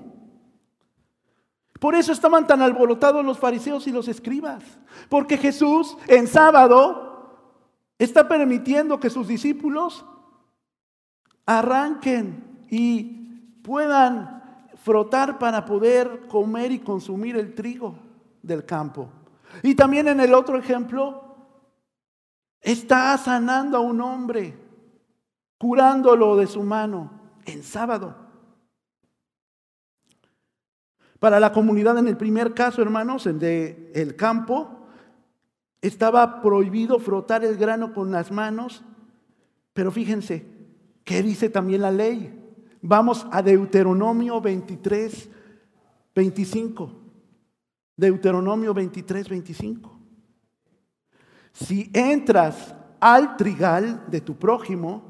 Por 1.78 1.94
eso 1.94 2.10
estaban 2.10 2.44
tan 2.48 2.60
alborotados 2.60 3.24
los 3.24 3.38
fariseos 3.38 3.86
y 3.86 3.92
los 3.92 4.08
escribas. 4.08 4.64
Porque 5.08 5.38
Jesús 5.38 5.96
en 6.08 6.26
sábado 6.26 7.54
está 7.98 8.28
permitiendo 8.28 8.98
que 8.98 9.10
sus 9.10 9.28
discípulos 9.28 10.04
arranquen 11.46 12.66
y 12.68 13.04
puedan 13.62 14.42
frotar 14.82 15.38
para 15.38 15.64
poder 15.64 16.26
comer 16.26 16.72
y 16.72 16.80
consumir 16.80 17.36
el 17.36 17.54
trigo 17.54 18.09
del 18.42 18.64
campo. 18.64 19.10
Y 19.62 19.74
también 19.74 20.08
en 20.08 20.20
el 20.20 20.34
otro 20.34 20.56
ejemplo, 20.58 21.36
está 22.60 23.16
sanando 23.18 23.78
a 23.78 23.80
un 23.80 24.00
hombre, 24.00 24.56
curándolo 25.58 26.36
de 26.36 26.46
su 26.46 26.62
mano 26.62 27.10
en 27.44 27.62
sábado. 27.62 28.16
Para 31.18 31.38
la 31.38 31.52
comunidad 31.52 31.98
en 31.98 32.08
el 32.08 32.16
primer 32.16 32.54
caso, 32.54 32.80
hermanos, 32.80 33.26
el 33.26 33.42
el 33.94 34.16
campo, 34.16 34.86
estaba 35.82 36.42
prohibido 36.42 36.98
frotar 36.98 37.44
el 37.44 37.56
grano 37.56 37.92
con 37.92 38.10
las 38.10 38.30
manos, 38.30 38.82
pero 39.72 39.90
fíjense, 39.90 40.46
¿qué 41.04 41.22
dice 41.22 41.48
también 41.48 41.82
la 41.82 41.90
ley? 41.90 42.36
Vamos 42.82 43.26
a 43.30 43.42
Deuteronomio 43.42 44.40
23, 44.40 45.28
25. 46.14 46.99
Deuteronomio 48.00 48.72
23, 48.72 49.28
25. 49.28 49.98
Si 51.52 51.90
entras 51.92 52.74
al 52.98 53.36
trigal 53.36 54.04
de 54.08 54.22
tu 54.22 54.38
prójimo, 54.38 55.02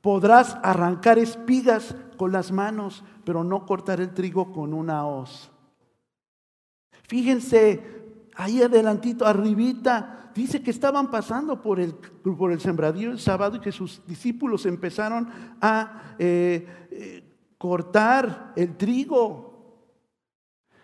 podrás 0.00 0.56
arrancar 0.62 1.18
espigas 1.18 1.94
con 2.16 2.32
las 2.32 2.50
manos, 2.50 3.04
pero 3.24 3.44
no 3.44 3.66
cortar 3.66 4.00
el 4.00 4.14
trigo 4.14 4.52
con 4.52 4.72
una 4.72 5.06
hoz. 5.06 5.50
Fíjense, 7.06 7.82
ahí 8.34 8.62
adelantito, 8.62 9.26
arribita, 9.26 10.30
dice 10.34 10.62
que 10.62 10.70
estaban 10.70 11.10
pasando 11.10 11.60
por 11.60 11.78
el, 11.78 11.94
por 11.94 12.52
el 12.52 12.60
sembradío 12.60 13.10
el 13.10 13.18
sábado 13.18 13.56
y 13.56 13.60
que 13.60 13.72
sus 13.72 14.04
discípulos 14.06 14.64
empezaron 14.64 15.28
a 15.60 16.14
eh, 16.18 16.66
eh, 16.90 17.24
cortar 17.58 18.52
el 18.56 18.76
trigo. 18.76 19.53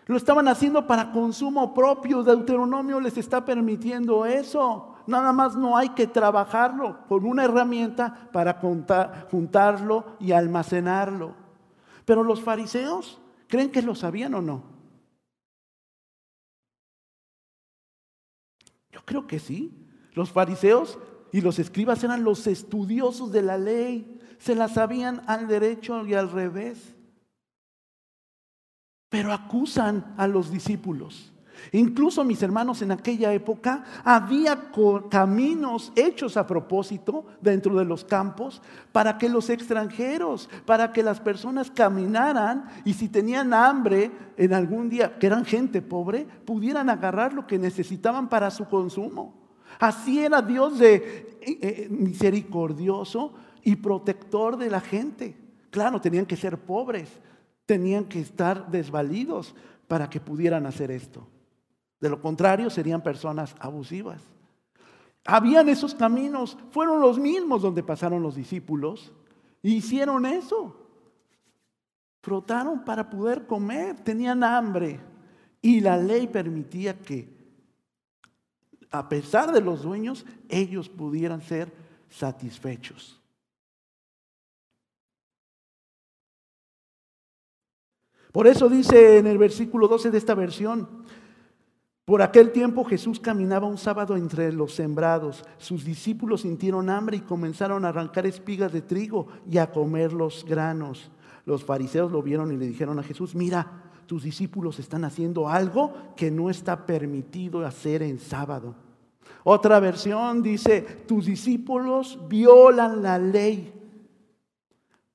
Lo 0.07 0.17
estaban 0.17 0.47
haciendo 0.47 0.87
para 0.87 1.11
consumo 1.11 1.73
propio. 1.73 2.23
Deuteronomio 2.23 2.99
les 2.99 3.17
está 3.17 3.45
permitiendo 3.45 4.25
eso. 4.25 4.95
Nada 5.07 5.31
más 5.31 5.55
no 5.55 5.77
hay 5.77 5.89
que 5.89 6.07
trabajarlo 6.07 7.05
con 7.07 7.25
una 7.25 7.45
herramienta 7.45 8.29
para 8.31 8.59
juntarlo 9.29 10.05
y 10.19 10.31
almacenarlo. 10.31 11.33
Pero 12.05 12.23
los 12.23 12.41
fariseos, 12.41 13.19
¿creen 13.47 13.71
que 13.71 13.81
lo 13.81 13.95
sabían 13.95 14.33
o 14.33 14.41
no? 14.41 14.63
Yo 18.91 19.01
creo 19.05 19.27
que 19.27 19.39
sí. 19.39 19.87
Los 20.13 20.31
fariseos 20.31 20.99
y 21.31 21.41
los 21.41 21.59
escribas 21.59 22.03
eran 22.03 22.23
los 22.23 22.47
estudiosos 22.47 23.31
de 23.31 23.41
la 23.41 23.57
ley. 23.57 24.19
Se 24.39 24.55
la 24.55 24.67
sabían 24.67 25.21
al 25.27 25.47
derecho 25.47 26.05
y 26.05 26.15
al 26.15 26.31
revés. 26.31 26.95
Pero 29.11 29.33
acusan 29.33 30.15
a 30.15 30.25
los 30.25 30.49
discípulos. 30.49 31.31
Incluso 31.73 32.23
mis 32.23 32.41
hermanos 32.41 32.81
en 32.81 32.91
aquella 32.91 33.33
época 33.33 33.83
había 34.05 34.71
caminos 35.09 35.91
hechos 35.95 36.37
a 36.37 36.47
propósito 36.47 37.25
dentro 37.41 37.75
de 37.75 37.83
los 37.85 38.05
campos 38.05 38.61
para 38.93 39.17
que 39.17 39.29
los 39.29 39.49
extranjeros, 39.49 40.49
para 40.65 40.93
que 40.93 41.03
las 41.03 41.19
personas 41.19 41.69
caminaran 41.69 42.69
y 42.83 42.93
si 42.93 43.09
tenían 43.09 43.53
hambre 43.53 44.11
en 44.37 44.53
algún 44.53 44.89
día, 44.89 45.19
que 45.19 45.27
eran 45.27 45.43
gente 45.45 45.81
pobre, 45.81 46.25
pudieran 46.45 46.89
agarrar 46.89 47.33
lo 47.33 47.45
que 47.45 47.59
necesitaban 47.59 48.29
para 48.29 48.49
su 48.49 48.65
consumo. 48.65 49.35
Así 49.77 50.19
era 50.19 50.41
Dios 50.41 50.79
de 50.79 50.95
eh, 50.95 51.59
eh, 51.61 51.87
misericordioso 51.89 53.33
y 53.61 53.75
protector 53.75 54.55
de 54.55 54.69
la 54.69 54.79
gente. 54.79 55.37
Claro, 55.69 55.99
tenían 55.99 56.25
que 56.25 56.37
ser 56.37 56.57
pobres, 56.57 57.09
tenían 57.71 58.03
que 58.03 58.19
estar 58.19 58.69
desvalidos 58.69 59.55
para 59.87 60.09
que 60.09 60.19
pudieran 60.19 60.65
hacer 60.65 60.91
esto. 60.91 61.25
De 62.01 62.09
lo 62.09 62.21
contrario, 62.21 62.69
serían 62.69 63.01
personas 63.01 63.55
abusivas. 63.61 64.21
Habían 65.23 65.69
esos 65.69 65.95
caminos, 65.95 66.57
fueron 66.71 66.99
los 66.99 67.17
mismos 67.17 67.61
donde 67.61 67.81
pasaron 67.81 68.21
los 68.21 68.35
discípulos 68.35 69.13
e 69.63 69.69
hicieron 69.69 70.25
eso. 70.25 70.75
Frotaron 72.21 72.83
para 72.83 73.09
poder 73.09 73.47
comer, 73.47 73.95
tenían 74.01 74.43
hambre 74.43 74.99
y 75.61 75.79
la 75.79 75.95
ley 75.95 76.27
permitía 76.27 76.99
que, 76.99 77.29
a 78.89 79.07
pesar 79.07 79.53
de 79.53 79.61
los 79.61 79.83
dueños, 79.83 80.25
ellos 80.49 80.89
pudieran 80.89 81.41
ser 81.41 81.71
satisfechos. 82.09 83.20
Por 88.31 88.47
eso 88.47 88.69
dice 88.69 89.17
en 89.17 89.27
el 89.27 89.37
versículo 89.37 89.87
12 89.87 90.11
de 90.11 90.17
esta 90.17 90.35
versión, 90.35 90.87
por 92.05 92.21
aquel 92.21 92.51
tiempo 92.51 92.83
Jesús 92.83 93.19
caminaba 93.19 93.67
un 93.67 93.77
sábado 93.77 94.17
entre 94.17 94.51
los 94.51 94.73
sembrados. 94.73 95.45
Sus 95.57 95.85
discípulos 95.85 96.41
sintieron 96.41 96.89
hambre 96.89 97.17
y 97.17 97.21
comenzaron 97.21 97.85
a 97.85 97.89
arrancar 97.89 98.25
espigas 98.25 98.71
de 98.73 98.81
trigo 98.81 99.27
y 99.49 99.57
a 99.57 99.71
comer 99.71 100.11
los 100.11 100.45
granos. 100.45 101.11
Los 101.45 101.63
fariseos 101.63 102.11
lo 102.11 102.21
vieron 102.21 102.51
y 102.51 102.57
le 102.57 102.67
dijeron 102.67 102.99
a 102.99 103.03
Jesús, 103.03 103.35
mira, 103.35 103.83
tus 104.07 104.23
discípulos 104.23 104.79
están 104.79 105.05
haciendo 105.05 105.47
algo 105.47 105.93
que 106.15 106.31
no 106.31 106.49
está 106.49 106.85
permitido 106.85 107.65
hacer 107.65 108.03
en 108.03 108.19
sábado. 108.19 108.75
Otra 109.43 109.79
versión 109.79 110.43
dice, 110.43 110.81
tus 111.07 111.25
discípulos 111.25 112.19
violan 112.27 113.01
la 113.01 113.17
ley 113.17 113.73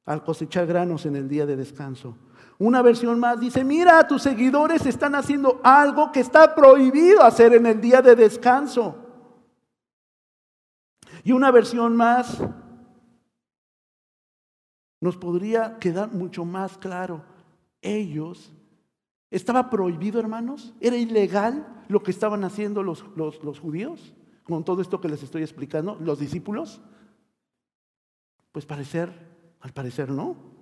al 0.07 0.25
cosechar 0.25 0.67
granos 0.67 1.05
en 1.05 1.17
el 1.17 1.29
día 1.29 1.47
de 1.47 1.57
descanso. 1.57 2.17
Una 2.59 2.81
versión 2.81 3.21
más 3.21 3.39
dice, 3.39 3.65
mira, 3.65 4.07
tus 4.07 4.23
seguidores 4.23 4.87
están 4.87 5.15
haciendo 5.15 5.61
algo 5.63 6.11
que 6.11 6.21
está 6.21 6.55
prohibido 6.55 7.23
hacer 7.23 7.55
en 7.55 7.67
el 7.67 7.81
día 7.81 8.01
de 8.01 8.17
descanso. 8.17 8.97
Y 11.23 11.33
una 11.33 11.51
versión 11.51 11.97
más 11.97 12.43
nos 15.01 15.17
podría 15.17 15.79
quedar 15.79 16.13
mucho 16.13 16.45
más 16.45 16.79
claro. 16.79 17.23
Ellos, 17.83 18.53
estaba 19.31 19.69
prohibido, 19.69 20.19
hermanos, 20.19 20.73
era 20.81 20.97
ilegal 20.97 21.85
lo 21.89 22.03
que 22.03 22.11
estaban 22.11 22.45
haciendo 22.45 22.83
los, 22.83 23.05
los, 23.17 23.61
judíos, 23.61 24.15
con 24.45 24.65
todo 24.65 24.81
esto 24.81 25.01
que 25.01 25.09
les 25.09 25.23
estoy 25.23 25.43
explicando, 25.43 25.97
los 26.01 26.19
discípulos. 26.19 26.81
Pues 28.53 28.65
parecer, 28.65 29.13
al 29.61 29.73
parecer 29.73 30.11
no. 30.11 30.56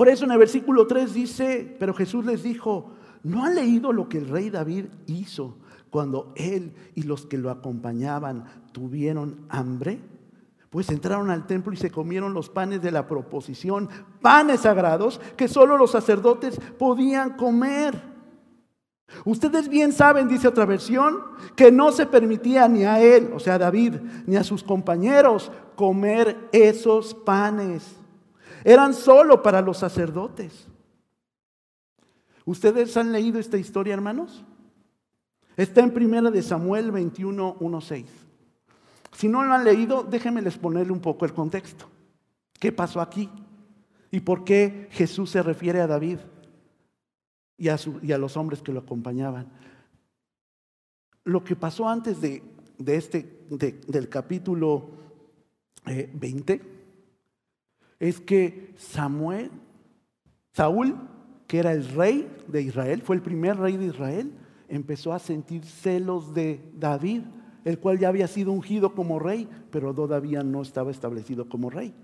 Por 0.00 0.08
eso 0.08 0.24
en 0.24 0.30
el 0.30 0.38
versículo 0.38 0.86
3 0.86 1.12
dice, 1.12 1.76
pero 1.78 1.92
Jesús 1.92 2.24
les 2.24 2.42
dijo, 2.42 2.92
¿no 3.22 3.44
han 3.44 3.54
leído 3.54 3.92
lo 3.92 4.08
que 4.08 4.16
el 4.16 4.30
rey 4.30 4.48
David 4.48 4.86
hizo 5.06 5.58
cuando 5.90 6.32
él 6.36 6.72
y 6.94 7.02
los 7.02 7.26
que 7.26 7.36
lo 7.36 7.50
acompañaban 7.50 8.46
tuvieron 8.72 9.44
hambre? 9.50 10.00
Pues 10.70 10.88
entraron 10.88 11.28
al 11.28 11.46
templo 11.46 11.74
y 11.74 11.76
se 11.76 11.90
comieron 11.90 12.32
los 12.32 12.48
panes 12.48 12.80
de 12.80 12.92
la 12.92 13.06
proposición, 13.06 13.90
panes 14.22 14.60
sagrados 14.60 15.20
que 15.36 15.48
solo 15.48 15.76
los 15.76 15.90
sacerdotes 15.90 16.58
podían 16.78 17.36
comer. 17.36 18.00
Ustedes 19.26 19.68
bien 19.68 19.92
saben, 19.92 20.28
dice 20.28 20.48
otra 20.48 20.64
versión, 20.64 21.18
que 21.54 21.70
no 21.70 21.92
se 21.92 22.06
permitía 22.06 22.66
ni 22.68 22.84
a 22.84 23.02
él, 23.02 23.32
o 23.34 23.38
sea, 23.38 23.56
a 23.56 23.58
David, 23.58 23.96
ni 24.24 24.36
a 24.36 24.44
sus 24.44 24.64
compañeros 24.64 25.52
comer 25.76 26.48
esos 26.52 27.12
panes 27.12 27.99
eran 28.64 28.94
solo 28.94 29.42
para 29.42 29.60
los 29.60 29.78
sacerdotes. 29.78 30.66
¿Ustedes 32.44 32.96
han 32.96 33.12
leído 33.12 33.38
esta 33.38 33.58
historia, 33.58 33.94
hermanos? 33.94 34.44
Está 35.56 35.82
en 35.82 35.92
primera 35.92 36.30
de 36.30 36.42
Samuel 36.42 36.90
21, 36.90 37.56
1, 37.60 37.80
6. 37.80 38.06
Si 39.12 39.28
no 39.28 39.44
lo 39.44 39.52
han 39.52 39.64
leído, 39.64 40.02
déjenme 40.02 40.42
les 40.42 40.56
ponerle 40.56 40.92
un 40.92 41.00
poco 41.00 41.24
el 41.24 41.34
contexto. 41.34 41.86
¿Qué 42.58 42.72
pasó 42.72 43.00
aquí? 43.00 43.28
¿Y 44.10 44.20
por 44.20 44.44
qué 44.44 44.88
Jesús 44.90 45.30
se 45.30 45.42
refiere 45.42 45.80
a 45.80 45.86
David 45.86 46.18
y 47.56 47.68
a, 47.68 48.18
los 48.18 48.36
hombres 48.36 48.62
que 48.62 48.72
lo 48.72 48.80
acompañaban? 48.80 49.52
Lo 51.24 51.44
que 51.44 51.56
pasó 51.56 51.88
antes 51.88 52.20
de, 52.20 52.42
este, 52.86 53.44
del 53.48 54.08
capítulo 54.08 54.90
20 55.84 56.52
eh, 56.52 56.79
es 58.00 58.18
que 58.18 58.72
Samuel, 58.76 59.50
Saúl, 60.52 60.96
que 61.46 61.58
era 61.58 61.72
el 61.72 61.86
rey 61.90 62.28
de 62.48 62.62
Israel, 62.62 63.02
fue 63.02 63.16
el 63.16 63.22
primer 63.22 63.58
rey 63.58 63.76
de 63.76 63.86
Israel, 63.86 64.32
empezó 64.68 65.12
a 65.12 65.18
sentir 65.18 65.64
celos 65.64 66.32
de 66.32 66.60
David, 66.74 67.22
el 67.64 67.78
cual 67.78 67.98
ya 67.98 68.08
había 68.08 68.26
sido 68.26 68.52
ungido 68.52 68.94
como 68.94 69.18
rey, 69.18 69.46
pero 69.70 69.94
todavía 69.94 70.42
no 70.42 70.62
estaba 70.62 70.90
establecido 70.90 71.48
como 71.48 71.68
rey. 71.68 71.94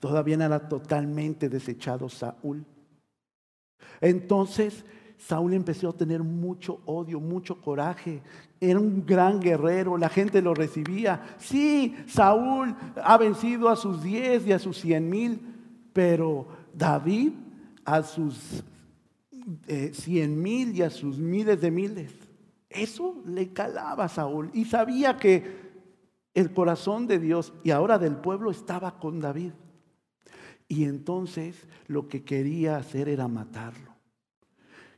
Todavía 0.00 0.34
era 0.34 0.68
totalmente 0.68 1.48
desechado 1.48 2.08
Saúl. 2.08 2.66
Entonces 4.00 4.84
Saúl 5.26 5.54
empezó 5.54 5.90
a 5.90 5.96
tener 5.96 6.22
mucho 6.22 6.80
odio, 6.84 7.20
mucho 7.20 7.60
coraje. 7.60 8.20
Era 8.60 8.78
un 8.78 9.06
gran 9.06 9.40
guerrero, 9.40 9.96
la 9.96 10.08
gente 10.08 10.42
lo 10.42 10.52
recibía. 10.52 11.36
Sí, 11.38 11.94
Saúl 12.08 12.74
ha 12.96 13.16
vencido 13.18 13.68
a 13.68 13.76
sus 13.76 14.02
diez 14.02 14.44
y 14.46 14.52
a 14.52 14.58
sus 14.58 14.78
cien 14.80 15.08
mil, 15.08 15.40
pero 15.92 16.48
David 16.74 17.32
a 17.84 18.02
sus 18.02 18.64
eh, 19.68 19.92
cien 19.94 20.42
mil 20.42 20.74
y 20.76 20.82
a 20.82 20.90
sus 20.90 21.18
miles 21.18 21.60
de 21.60 21.70
miles. 21.70 22.12
Eso 22.68 23.22
le 23.24 23.52
calaba 23.52 24.04
a 24.04 24.08
Saúl 24.08 24.50
y 24.52 24.64
sabía 24.64 25.18
que 25.18 25.62
el 26.34 26.52
corazón 26.52 27.06
de 27.06 27.20
Dios 27.20 27.52
y 27.62 27.70
ahora 27.70 27.96
del 27.98 28.16
pueblo 28.16 28.50
estaba 28.50 28.98
con 28.98 29.20
David. 29.20 29.52
Y 30.66 30.84
entonces 30.84 31.68
lo 31.86 32.08
que 32.08 32.24
quería 32.24 32.76
hacer 32.76 33.08
era 33.08 33.28
matarlo. 33.28 33.91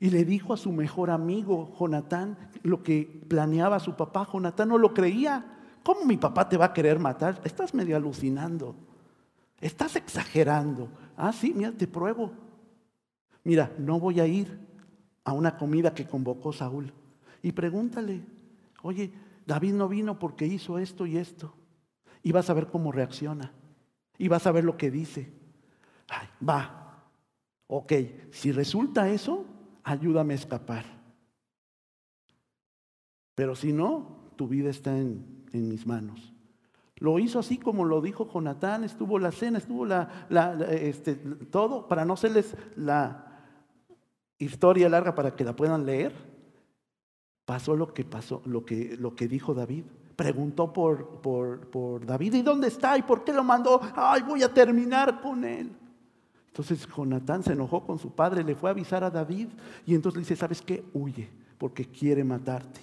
Y 0.05 0.11
le 0.11 0.27
dijo 0.27 0.53
a 0.53 0.59
su 0.59 0.71
mejor 0.71 1.11
amigo, 1.11 1.75
Jonatán, 1.79 2.37
lo 2.63 2.83
que 2.83 3.23
planeaba 3.27 3.81
su 3.81 3.97
papá. 3.97 4.29
Jonatán 4.31 4.69
no 4.69 4.77
lo 4.77 4.93
creía. 4.93 5.47
¿Cómo 5.83 6.05
mi 6.05 6.19
papá 6.19 6.47
te 6.47 6.59
va 6.59 6.67
a 6.67 6.73
querer 6.75 6.99
matar? 6.99 7.41
Estás 7.43 7.73
medio 7.73 7.97
alucinando. 7.97 8.77
Estás 9.63 9.97
exagerando. 9.97 10.91
Ah, 11.17 11.33
sí, 11.33 11.55
mira, 11.57 11.73
te 11.73 11.87
pruebo. 11.87 12.33
Mira, 13.45 13.73
no 13.79 13.99
voy 13.99 14.21
a 14.21 14.27
ir 14.27 14.61
a 15.25 15.33
una 15.33 15.57
comida 15.57 15.95
que 15.95 16.07
convocó 16.07 16.53
Saúl. 16.53 16.93
Y 17.41 17.53
pregúntale, 17.53 18.21
oye, 18.83 19.11
David 19.47 19.73
no 19.73 19.89
vino 19.89 20.19
porque 20.19 20.47
hizo 20.47 20.79
esto 20.79 21.07
y 21.07 21.17
esto. 21.17 21.55
Y 22.23 22.31
vas 22.31 22.51
a 22.51 22.53
ver 22.53 22.67
cómo 22.67 22.93
reacciona. 22.93 23.53
Y 24.19 24.29
vas 24.29 24.47
a 24.47 24.53
ver 24.53 24.65
lo 24.65 24.77
que 24.77 24.91
dice. 24.91 25.33
Ay, 26.11 26.29
va. 26.47 27.07
Ok, 27.69 27.95
si 28.33 28.53
resulta 28.53 29.09
eso, 29.09 29.47
ayúdame 29.85 30.35
a 30.35 30.37
escapar. 30.37 30.85
Pero 33.35 33.55
si 33.55 33.73
no, 33.73 34.31
tu 34.37 34.49
vida 34.49 34.71
está 34.71 34.97
en, 34.97 35.45
en 35.53 35.69
mis 35.69 35.87
manos. 35.87 36.35
Lo 36.97 37.19
hizo 37.19 37.39
así 37.39 37.59
como 37.59 37.85
lo 37.85 38.01
dijo 38.01 38.29
Jonatán, 38.33 38.85
estuvo 38.85 39.19
la 39.19 39.33
cena, 39.33 39.59
estuvo 39.59 39.85
la, 39.85 40.27
este, 40.71 41.15
todo, 41.15 41.89
para 41.89 42.05
no 42.05 42.15
hacerles 42.15 42.57
la 42.77 43.43
historia 44.39 44.89
larga 44.89 45.15
para 45.15 45.35
que 45.35 45.45
la 45.45 45.57
puedan 45.57 45.85
leer. 45.85 46.15
Pasó 47.45 47.77
lo 47.77 47.93
que 47.93 48.05
pasó, 48.05 48.43
lo 48.47 48.65
que, 48.65 48.97
lo 48.99 49.15
que 49.15 49.29
dijo 49.29 49.55
David. 49.55 49.85
Preguntó 50.17 50.73
por, 50.73 51.21
por, 51.21 51.69
por 51.69 52.07
David, 52.07 52.35
¿y 52.35 52.43
dónde 52.43 52.69
está? 52.69 52.97
¿Y 52.97 53.03
por 53.03 53.25
qué 53.25 53.33
lo 53.33 53.43
mandó? 53.43 53.81
Ay, 53.97 54.23
voy 54.23 54.43
a 54.45 54.55
terminar 54.55 55.21
con 55.21 55.45
él. 55.45 55.77
Entonces 56.55 56.87
Jonatán 56.87 57.43
se 57.43 57.53
enojó 57.53 57.85
con 57.85 57.99
su 57.99 58.13
padre, 58.13 58.45
le 58.45 58.55
fue 58.55 58.71
a 58.71 58.73
avisar 58.73 59.03
a 59.03 59.11
David 59.11 59.49
y 59.85 59.93
entonces 59.93 60.19
le 60.19 60.21
dice, 60.21 60.37
¿sabes 60.37 60.63
qué? 60.63 60.85
Huye, 60.93 61.29
porque 61.59 61.85
quiere 61.85 62.23
matarte. 62.23 62.81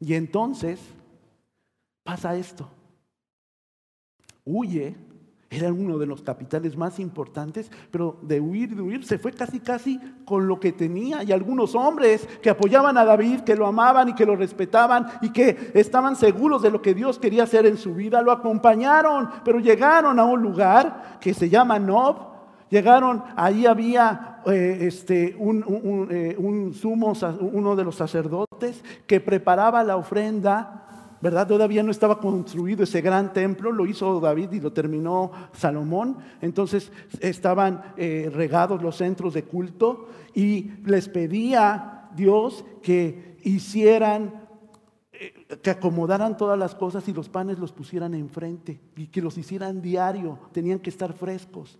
Y 0.00 0.14
entonces 0.14 0.80
pasa 2.02 2.34
esto. 2.34 2.68
Huye, 4.44 4.96
era 5.52 5.72
uno 5.72 5.98
de 5.98 6.06
los 6.06 6.22
capitales 6.22 6.76
más 6.76 6.98
importantes, 6.98 7.70
pero 7.90 8.18
de 8.22 8.40
huir, 8.40 8.74
de 8.74 8.80
huir, 8.80 9.04
se 9.04 9.18
fue 9.18 9.32
casi, 9.32 9.60
casi 9.60 10.00
con 10.24 10.48
lo 10.48 10.58
que 10.58 10.72
tenía. 10.72 11.22
Y 11.22 11.32
algunos 11.32 11.74
hombres 11.74 12.26
que 12.40 12.48
apoyaban 12.48 12.96
a 12.96 13.04
David, 13.04 13.40
que 13.40 13.54
lo 13.54 13.66
amaban 13.66 14.08
y 14.08 14.14
que 14.14 14.24
lo 14.24 14.34
respetaban 14.34 15.06
y 15.20 15.30
que 15.30 15.72
estaban 15.74 16.16
seguros 16.16 16.62
de 16.62 16.70
lo 16.70 16.80
que 16.80 16.94
Dios 16.94 17.18
quería 17.18 17.42
hacer 17.42 17.66
en 17.66 17.76
su 17.76 17.94
vida, 17.94 18.22
lo 18.22 18.32
acompañaron, 18.32 19.28
pero 19.44 19.60
llegaron 19.60 20.18
a 20.18 20.24
un 20.24 20.40
lugar 20.40 21.18
que 21.20 21.34
se 21.34 21.48
llama 21.48 21.78
Nob. 21.78 22.32
Llegaron, 22.70 23.22
ahí 23.36 23.66
había 23.66 24.40
eh, 24.46 24.78
este, 24.80 25.36
un, 25.38 26.08
eh, 26.10 26.34
un 26.38 26.72
sumo, 26.72 27.12
uno 27.40 27.76
de 27.76 27.84
los 27.84 27.96
sacerdotes 27.96 28.82
que 29.06 29.20
preparaba 29.20 29.84
la 29.84 29.96
ofrenda, 29.96 30.86
¿verdad? 31.22 31.46
Todavía 31.46 31.84
no 31.84 31.92
estaba 31.92 32.18
construido 32.18 32.82
ese 32.82 33.00
gran 33.00 33.32
templo, 33.32 33.70
lo 33.70 33.86
hizo 33.86 34.18
David 34.20 34.52
y 34.52 34.60
lo 34.60 34.72
terminó 34.72 35.30
Salomón. 35.52 36.18
Entonces 36.40 36.90
estaban 37.20 37.94
eh, 37.96 38.28
regados 38.34 38.82
los 38.82 38.96
centros 38.96 39.32
de 39.32 39.44
culto 39.44 40.08
y 40.34 40.72
les 40.84 41.08
pedía 41.08 42.10
Dios 42.16 42.64
que 42.82 43.38
hicieran 43.44 44.42
que 45.62 45.70
acomodaran 45.70 46.36
todas 46.36 46.58
las 46.58 46.74
cosas 46.74 47.06
y 47.06 47.12
los 47.12 47.28
panes 47.28 47.58
los 47.58 47.70
pusieran 47.70 48.14
enfrente 48.14 48.80
y 48.96 49.06
que 49.06 49.22
los 49.22 49.38
hicieran 49.38 49.80
diario, 49.80 50.40
tenían 50.50 50.80
que 50.80 50.90
estar 50.90 51.12
frescos. 51.12 51.78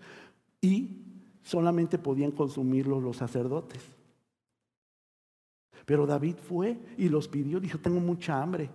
Y 0.61 0.99
solamente 1.43 1.99
podían 1.99 2.31
consumirlo 2.31 3.01
los 3.01 3.17
sacerdotes. 3.17 3.83
Pero 5.85 6.07
David 6.07 6.37
fue 6.37 6.79
y 6.97 7.09
los 7.09 7.27
pidió, 7.27 7.59
dijo, 7.59 7.79
tengo 7.79 7.99
mucha 7.99 8.41
hambre. 8.41 8.71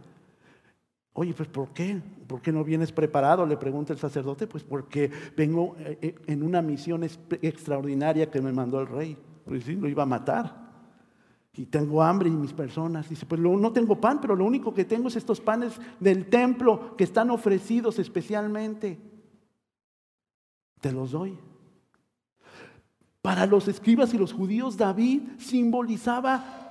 Oye, 1.20 1.34
pues 1.34 1.50
¿por 1.50 1.70
qué? 1.70 2.00
¿Por 2.28 2.44
qué 2.44 2.52
no 2.52 2.64
vienes 2.64 2.92
preparado? 2.92 3.44
Le 3.44 3.58
pregunta 3.58 3.92
el 3.92 3.98
sacerdote. 3.98 4.46
Pues 4.46 4.64
porque 4.64 5.10
vengo 5.36 5.76
eh, 5.80 5.98
eh, 6.00 6.16
en 6.28 6.44
una 6.44 6.62
misión 6.62 7.04
extraordinaria 7.04 8.30
que 8.30 8.40
me 8.40 8.54
mandó 8.54 8.80
el 8.80 8.86
rey. 8.86 9.18
Pues 9.44 9.64
sí, 9.64 9.76
lo 9.76 9.90
iba 9.90 10.04
a 10.04 10.06
matar. 10.06 10.68
Y 11.56 11.66
tengo 11.66 12.04
hambre 12.04 12.30
y 12.30 12.34
mis 12.34 12.54
personas. 12.54 13.10
Dice, 13.10 13.26
pues 13.26 13.42
no 13.42 13.74
tengo 13.74 14.00
pan, 14.00 14.22
pero 14.22 14.36
lo 14.36 14.46
único 14.46 14.76
que 14.76 14.86
tengo 14.86 15.08
es 15.08 15.16
estos 15.16 15.42
panes 15.42 15.82
del 16.00 16.28
templo 16.28 16.96
que 16.96 17.06
están 17.06 17.32
ofrecidos 17.32 17.98
especialmente. 17.98 19.00
Te 20.82 20.92
los 20.92 21.14
doy. 21.14 21.36
Para 23.24 23.48
los 23.48 23.68
escribas 23.68 24.14
y 24.14 24.20
los 24.20 24.34
judíos, 24.34 24.78
David 24.78 25.22
simbolizaba, 25.40 26.67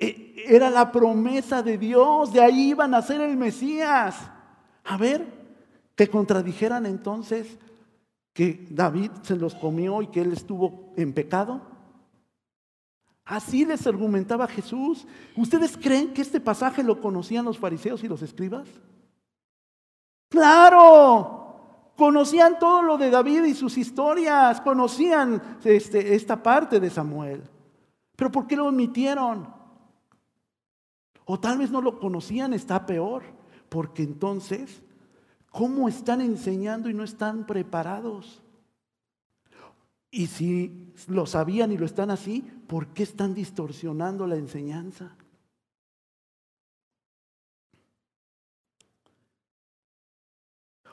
era 0.00 0.70
la 0.70 0.90
promesa 0.92 1.62
de 1.62 1.78
Dios, 1.78 2.32
de 2.32 2.40
ahí 2.40 2.70
iban 2.70 2.94
a 2.94 3.02
ser 3.02 3.20
el 3.20 3.36
Mesías. 3.36 4.30
A 4.84 4.96
ver, 4.96 5.26
que 5.94 6.08
contradijeran 6.08 6.86
entonces 6.86 7.58
que 8.32 8.66
David 8.70 9.10
se 9.22 9.36
los 9.36 9.54
comió 9.54 10.00
y 10.02 10.06
que 10.06 10.20
él 10.20 10.32
estuvo 10.32 10.92
en 10.96 11.12
pecado. 11.12 11.60
Así 13.24 13.64
les 13.64 13.86
argumentaba 13.86 14.46
Jesús. 14.46 15.06
¿Ustedes 15.36 15.76
creen 15.76 16.14
que 16.14 16.22
este 16.22 16.40
pasaje 16.40 16.82
lo 16.82 17.00
conocían 17.00 17.44
los 17.44 17.58
fariseos 17.58 18.02
y 18.04 18.08
los 18.08 18.22
escribas? 18.22 18.68
Claro, 20.30 21.38
Conocían 21.98 22.60
todo 22.60 22.80
lo 22.82 22.96
de 22.96 23.10
David 23.10 23.42
y 23.46 23.54
sus 23.54 23.76
historias, 23.76 24.60
conocían 24.60 25.58
este, 25.64 26.14
esta 26.14 26.40
parte 26.40 26.78
de 26.78 26.90
Samuel. 26.90 27.42
Pero 28.14 28.30
¿por 28.30 28.46
qué 28.46 28.54
lo 28.54 28.68
omitieron? 28.68 29.52
O 31.30 31.38
tal 31.38 31.58
vez 31.58 31.70
no 31.70 31.82
lo 31.82 32.00
conocían, 32.00 32.54
está 32.54 32.86
peor. 32.86 33.22
Porque 33.68 34.02
entonces, 34.02 34.80
¿cómo 35.50 35.86
están 35.86 36.22
enseñando 36.22 36.88
y 36.88 36.94
no 36.94 37.04
están 37.04 37.46
preparados? 37.46 38.40
Y 40.10 40.28
si 40.28 40.94
lo 41.06 41.26
sabían 41.26 41.70
y 41.70 41.76
lo 41.76 41.84
están 41.84 42.10
así, 42.10 42.40
¿por 42.66 42.88
qué 42.88 43.02
están 43.02 43.34
distorsionando 43.34 44.26
la 44.26 44.36
enseñanza? 44.36 45.14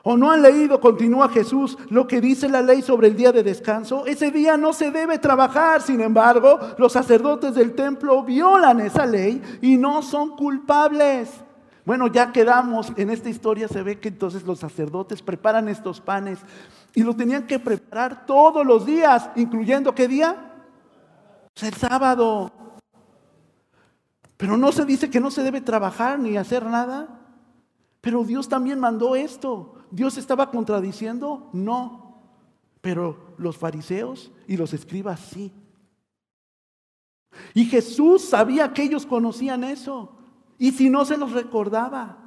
¿O 0.08 0.16
no 0.16 0.30
han 0.30 0.40
leído, 0.40 0.80
continúa 0.80 1.28
Jesús, 1.28 1.76
lo 1.90 2.06
que 2.06 2.20
dice 2.20 2.48
la 2.48 2.62
ley 2.62 2.80
sobre 2.80 3.08
el 3.08 3.16
día 3.16 3.32
de 3.32 3.42
descanso? 3.42 4.06
Ese 4.06 4.30
día 4.30 4.56
no 4.56 4.72
se 4.72 4.92
debe 4.92 5.18
trabajar. 5.18 5.82
Sin 5.82 6.00
embargo, 6.00 6.60
los 6.78 6.92
sacerdotes 6.92 7.56
del 7.56 7.74
templo 7.74 8.22
violan 8.22 8.78
esa 8.78 9.04
ley 9.04 9.42
y 9.62 9.76
no 9.76 10.02
son 10.02 10.36
culpables. 10.36 11.32
Bueno, 11.84 12.06
ya 12.06 12.30
quedamos 12.30 12.92
en 12.96 13.10
esta 13.10 13.28
historia, 13.28 13.66
se 13.66 13.82
ve 13.82 13.98
que 13.98 14.06
entonces 14.06 14.44
los 14.44 14.60
sacerdotes 14.60 15.22
preparan 15.22 15.68
estos 15.68 16.00
panes 16.00 16.38
y 16.94 17.02
los 17.02 17.16
tenían 17.16 17.44
que 17.44 17.58
preparar 17.58 18.26
todos 18.26 18.64
los 18.64 18.86
días, 18.86 19.28
incluyendo 19.34 19.92
qué 19.92 20.06
día? 20.06 20.36
El 21.60 21.74
sábado. 21.74 22.52
Pero 24.36 24.56
no 24.56 24.70
se 24.70 24.84
dice 24.84 25.10
que 25.10 25.18
no 25.18 25.32
se 25.32 25.42
debe 25.42 25.62
trabajar 25.62 26.16
ni 26.20 26.36
hacer 26.36 26.64
nada. 26.64 27.08
Pero 28.00 28.22
Dios 28.22 28.48
también 28.48 28.78
mandó 28.78 29.16
esto. 29.16 29.72
¿Dios 29.96 30.18
estaba 30.18 30.50
contradiciendo? 30.50 31.48
No. 31.54 32.20
Pero 32.82 33.34
los 33.38 33.56
fariseos 33.56 34.30
y 34.46 34.58
los 34.58 34.74
escribas 34.74 35.20
sí. 35.20 35.54
Y 37.54 37.64
Jesús 37.64 38.22
sabía 38.22 38.74
que 38.74 38.82
ellos 38.82 39.06
conocían 39.06 39.64
eso. 39.64 40.14
Y 40.58 40.72
si 40.72 40.90
no 40.90 41.06
se 41.06 41.16
los 41.16 41.32
recordaba. 41.32 42.18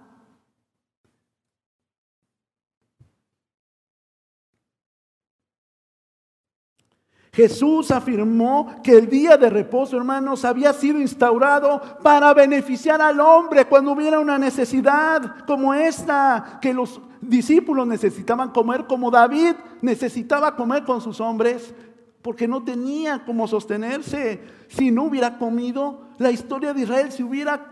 Jesús 7.32 7.92
afirmó 7.92 8.82
que 8.82 8.94
el 8.94 9.08
día 9.08 9.38
de 9.38 9.52
reposo, 9.52 9.96
hermanos, 9.96 10.44
había 10.44 10.74
sido 10.74 11.00
instaurado 11.00 11.80
para 12.02 12.34
beneficiar 12.34 13.00
al 13.00 13.20
hombre 13.20 13.66
cuando 13.66 13.92
hubiera 13.92 14.20
una 14.20 14.40
necesidad 14.40 15.46
como 15.46 15.76
esta, 15.76 16.58
que 16.60 16.74
los 16.74 17.00
discípulos 17.22 17.88
necesitaban 17.88 18.52
comer 18.52 18.88
como 18.88 19.12
David 19.12 19.56
necesitaba 19.82 20.56
comer 20.56 20.84
con 20.84 21.02
sus 21.02 21.20
hombres, 21.20 21.74
porque 22.22 22.48
no 22.48 22.64
tenía 22.64 23.24
cómo 23.26 23.48
sostenerse. 23.48 24.42
Si 24.68 24.92
no 24.92 25.04
hubiera 25.04 25.38
comido, 25.38 26.02
la 26.18 26.32
historia 26.32 26.74
de 26.74 26.82
Israel 26.82 27.12
se 27.12 27.24
hubiera 27.24 27.66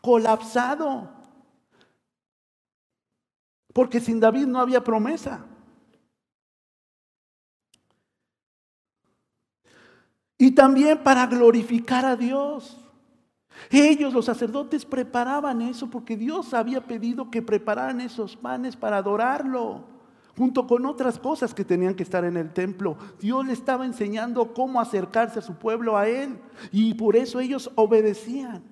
colapsado. 0.00 1.12
porque 3.72 4.00
sin 4.00 4.20
David 4.20 4.46
no 4.46 4.60
había 4.60 4.84
promesa. 4.84 5.44
Y 10.38 10.52
también 10.52 11.02
para 11.02 11.26
glorificar 11.26 12.04
a 12.04 12.14
Dios. 12.14 12.83
Ellos, 13.70 14.12
los 14.12 14.26
sacerdotes, 14.26 14.84
preparaban 14.84 15.62
eso 15.62 15.88
porque 15.90 16.16
Dios 16.16 16.54
había 16.54 16.80
pedido 16.80 17.30
que 17.30 17.42
prepararan 17.42 18.00
esos 18.00 18.36
panes 18.36 18.76
para 18.76 18.98
adorarlo, 18.98 19.84
junto 20.36 20.66
con 20.66 20.86
otras 20.86 21.18
cosas 21.18 21.54
que 21.54 21.64
tenían 21.64 21.94
que 21.94 22.02
estar 22.02 22.24
en 22.24 22.36
el 22.36 22.52
templo. 22.52 22.96
Dios 23.20 23.46
le 23.46 23.52
estaba 23.52 23.86
enseñando 23.86 24.52
cómo 24.52 24.80
acercarse 24.80 25.38
a 25.38 25.42
su 25.42 25.54
pueblo 25.54 25.96
a 25.96 26.08
Él 26.08 26.38
y 26.72 26.94
por 26.94 27.16
eso 27.16 27.40
ellos 27.40 27.70
obedecían. 27.74 28.62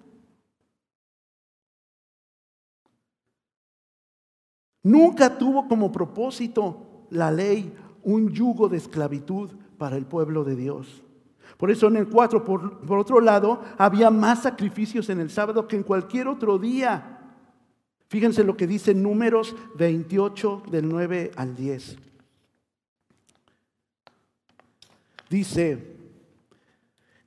Nunca 4.83 5.39
tuvo 5.39 5.69
como 5.69 5.93
propósito 5.93 7.07
la 7.11 7.31
ley 7.31 7.73
un 8.03 8.31
yugo 8.31 8.69
de 8.69 8.79
esclavitud 8.79 9.51
para 9.79 9.97
el 9.97 10.07
pueblo 10.07 10.43
de 10.43 10.57
Dios. 10.57 11.03
Por 11.57 11.71
eso 11.71 11.89
en 11.89 11.97
el 11.97 12.09
4, 12.09 12.45
por, 12.45 12.99
otro 12.99 13.21
lado, 13.21 13.63
había 13.79 14.11
más 14.11 14.43
sacrificios 14.43 15.09
en 15.11 15.21
el 15.21 15.31
sábado 15.31 15.69
que 15.69 15.77
en 15.77 15.83
cualquier 15.83 16.29
otro 16.29 16.59
día. 16.59 17.21
Fíjense 18.09 18.45
lo 18.45 18.57
que 18.57 18.67
dice 18.67 18.95
Números 18.95 19.55
28 19.77 20.65
del 20.71 20.89
9 20.89 21.31
al 21.37 21.55
10. 21.55 21.97
Dice, 25.31 25.97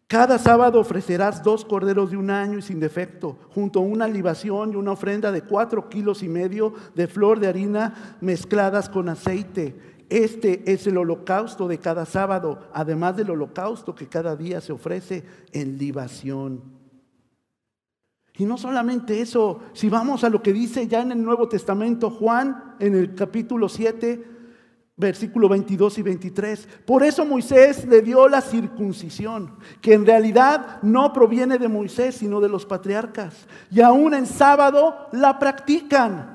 cada 0.07 0.37
sábado 0.37 0.79
ofrecerás 0.79 1.41
dos 1.41 1.65
corderos 1.65 2.11
de 2.11 2.17
un 2.17 2.29
año 2.29 2.59
y 2.59 2.61
sin 2.61 2.79
defecto, 2.79 3.39
junto 3.49 3.79
a 3.79 3.83
una 3.83 4.07
libación 4.07 4.73
y 4.73 4.75
una 4.75 4.91
ofrenda 4.91 5.31
de 5.31 5.41
cuatro 5.41 5.89
kilos 5.89 6.21
y 6.21 6.29
medio 6.29 6.73
de 6.93 7.07
flor 7.07 7.39
de 7.39 7.47
harina 7.47 8.17
mezcladas 8.21 8.87
con 8.87 9.09
aceite 9.09 9.94
este 10.09 10.71
es 10.71 10.85
el 10.87 10.97
holocausto 10.97 11.67
de 11.67 11.79
cada 11.79 12.05
sábado, 12.05 12.69
además 12.73 13.17
del 13.17 13.31
holocausto 13.31 13.95
que 13.95 14.07
cada 14.07 14.35
día 14.35 14.61
se 14.61 14.73
ofrece 14.73 15.23
en 15.51 15.77
libación. 15.77 16.61
Y 18.37 18.45
no 18.45 18.57
solamente 18.57 19.21
eso, 19.21 19.61
si 19.73 19.89
vamos 19.89 20.23
a 20.23 20.29
lo 20.29 20.41
que 20.41 20.51
dice 20.51 20.87
ya 20.87 21.01
en 21.01 21.11
el 21.11 21.23
Nuevo 21.23 21.47
Testamento 21.47 22.09
Juan, 22.09 22.75
en 22.79 22.95
el 22.95 23.15
capítulo 23.15 23.69
7, 23.69 24.35
versículo 24.97 25.49
22 25.49 25.97
y 25.97 26.01
23, 26.01 26.67
por 26.85 27.03
eso 27.03 27.25
Moisés 27.25 27.85
le 27.85 28.01
dio 28.01 28.27
la 28.27 28.41
circuncisión, 28.41 29.57
que 29.81 29.93
en 29.93 30.05
realidad 30.05 30.81
no 30.81 31.13
proviene 31.13 31.57
de 31.57 31.67
Moisés, 31.67 32.15
sino 32.15 32.41
de 32.41 32.49
los 32.49 32.65
patriarcas. 32.65 33.47
Y 33.71 33.81
aún 33.81 34.13
en 34.13 34.25
sábado 34.25 35.07
la 35.11 35.39
practican. 35.39 36.34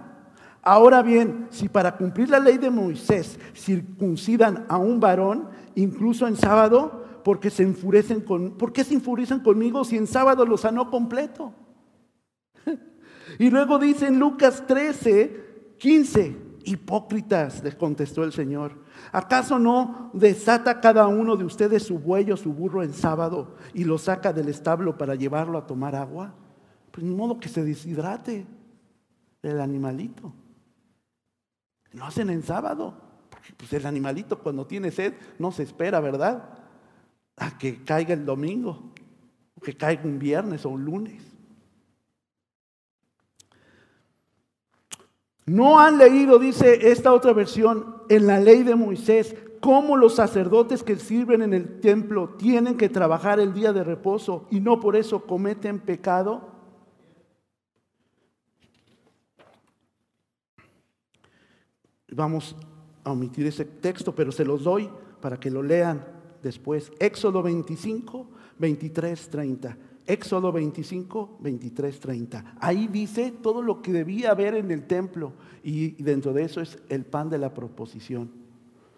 Ahora 0.62 1.02
bien, 1.02 1.48
si 1.50 1.68
para 1.68 1.96
cumplir 1.96 2.28
la 2.28 2.38
ley 2.38 2.58
de 2.58 2.70
Moisés 2.70 3.38
circuncidan 3.54 4.66
a 4.68 4.76
un 4.76 5.00
varón, 5.00 5.48
incluso 5.74 6.26
en 6.26 6.36
sábado, 6.36 7.04
porque 7.24 7.50
se 7.50 7.62
enfurecen 7.62 8.20
con, 8.20 8.52
¿por 8.52 8.72
qué 8.72 8.84
se 8.84 8.94
enfurecen 8.94 9.40
conmigo 9.40 9.84
si 9.84 9.96
en 9.96 10.06
sábado 10.06 10.44
lo 10.44 10.58
sanó 10.58 10.90
completo? 10.90 11.54
y 13.38 13.50
luego 13.50 13.78
dice 13.78 14.06
en 14.06 14.18
Lucas 14.18 14.64
13, 14.66 15.74
15, 15.78 16.36
hipócritas, 16.64 17.64
les 17.64 17.74
contestó 17.74 18.22
el 18.22 18.32
Señor. 18.32 18.78
¿Acaso 19.12 19.58
no 19.58 20.10
desata 20.12 20.80
cada 20.80 21.06
uno 21.06 21.36
de 21.36 21.44
ustedes 21.44 21.84
su 21.84 21.98
buey 21.98 22.30
o 22.30 22.36
su 22.36 22.52
burro 22.52 22.82
en 22.82 22.92
sábado 22.92 23.56
y 23.72 23.84
lo 23.84 23.96
saca 23.96 24.34
del 24.34 24.48
establo 24.48 24.98
para 24.98 25.14
llevarlo 25.14 25.56
a 25.56 25.66
tomar 25.66 25.94
agua? 25.94 26.34
Pues 26.90 27.04
ni 27.04 27.14
modo 27.14 27.40
que 27.40 27.48
se 27.48 27.64
deshidrate 27.64 28.46
el 29.42 29.60
animalito. 29.60 30.34
Lo 31.92 32.04
hacen 32.04 32.30
en 32.30 32.42
sábado. 32.42 32.94
Porque 33.30 33.52
pues, 33.56 33.72
el 33.72 33.86
animalito 33.86 34.38
cuando 34.38 34.66
tiene 34.66 34.90
sed 34.90 35.14
no 35.38 35.52
se 35.52 35.62
espera, 35.62 36.00
¿verdad? 36.00 36.58
A 37.36 37.56
que 37.56 37.84
caiga 37.84 38.12
el 38.12 38.26
domingo, 38.26 38.92
que 39.62 39.76
caiga 39.76 40.02
un 40.04 40.18
viernes 40.18 40.64
o 40.66 40.70
un 40.70 40.84
lunes. 40.84 41.22
No 45.46 45.80
han 45.80 45.98
leído, 45.98 46.38
dice 46.38 46.90
esta 46.90 47.12
otra 47.12 47.32
versión, 47.32 47.96
en 48.08 48.26
la 48.26 48.38
ley 48.38 48.62
de 48.62 48.76
Moisés, 48.76 49.34
cómo 49.60 49.96
los 49.96 50.14
sacerdotes 50.14 50.82
que 50.82 50.96
sirven 50.96 51.42
en 51.42 51.54
el 51.54 51.80
templo 51.80 52.30
tienen 52.30 52.76
que 52.76 52.88
trabajar 52.88 53.40
el 53.40 53.52
día 53.52 53.72
de 53.72 53.84
reposo 53.84 54.46
y 54.50 54.60
no 54.60 54.80
por 54.80 54.96
eso 54.96 55.26
cometen 55.26 55.80
pecado. 55.80 56.59
Vamos 62.12 62.56
a 63.04 63.12
omitir 63.12 63.46
ese 63.46 63.64
texto, 63.64 64.14
pero 64.14 64.32
se 64.32 64.44
los 64.44 64.64
doy 64.64 64.88
para 65.20 65.38
que 65.38 65.50
lo 65.50 65.62
lean 65.62 66.04
después. 66.42 66.92
Éxodo 66.98 67.42
25, 67.42 68.26
23, 68.58 69.28
30. 69.30 69.76
Éxodo 70.06 70.50
25, 70.50 71.38
23, 71.40 72.00
30. 72.00 72.54
Ahí 72.60 72.88
dice 72.88 73.32
todo 73.42 73.62
lo 73.62 73.80
que 73.82 73.92
debía 73.92 74.32
haber 74.32 74.54
en 74.54 74.70
el 74.70 74.86
templo 74.86 75.32
y 75.62 76.02
dentro 76.02 76.32
de 76.32 76.44
eso 76.44 76.60
es 76.60 76.78
el 76.88 77.04
pan 77.04 77.30
de 77.30 77.38
la 77.38 77.54
proposición. 77.54 78.30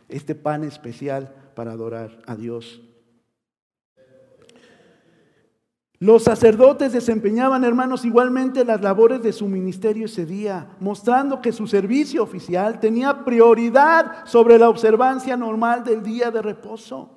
Este 0.09 0.35
pan 0.35 0.65
especial 0.65 1.35
para 1.55 1.73
adorar 1.73 2.23
a 2.27 2.37
Dios. 2.37 2.83
Los 6.03 6.25
sacerdotes 6.25 6.93
desempeñaban, 6.93 7.63
hermanos, 7.63 8.05
igualmente 8.05 8.65
las 8.65 8.83
labores 8.83 9.23
de 9.23 9.33
su 9.33 9.47
ministerio 9.47 10.07
ese 10.07 10.27
día, 10.27 10.67
mostrando 10.81 11.41
que 11.41 11.53
su 11.53 11.69
servicio 11.69 12.25
oficial 12.25 12.81
tenía 12.81 13.25
prioridad 13.25 14.27
sobre 14.27 14.59
la 14.59 14.69
observancia 14.69 15.37
normal 15.37 15.85
del 15.85 16.03
día 16.03 16.33
de 16.33 16.43
reposo. 16.43 17.09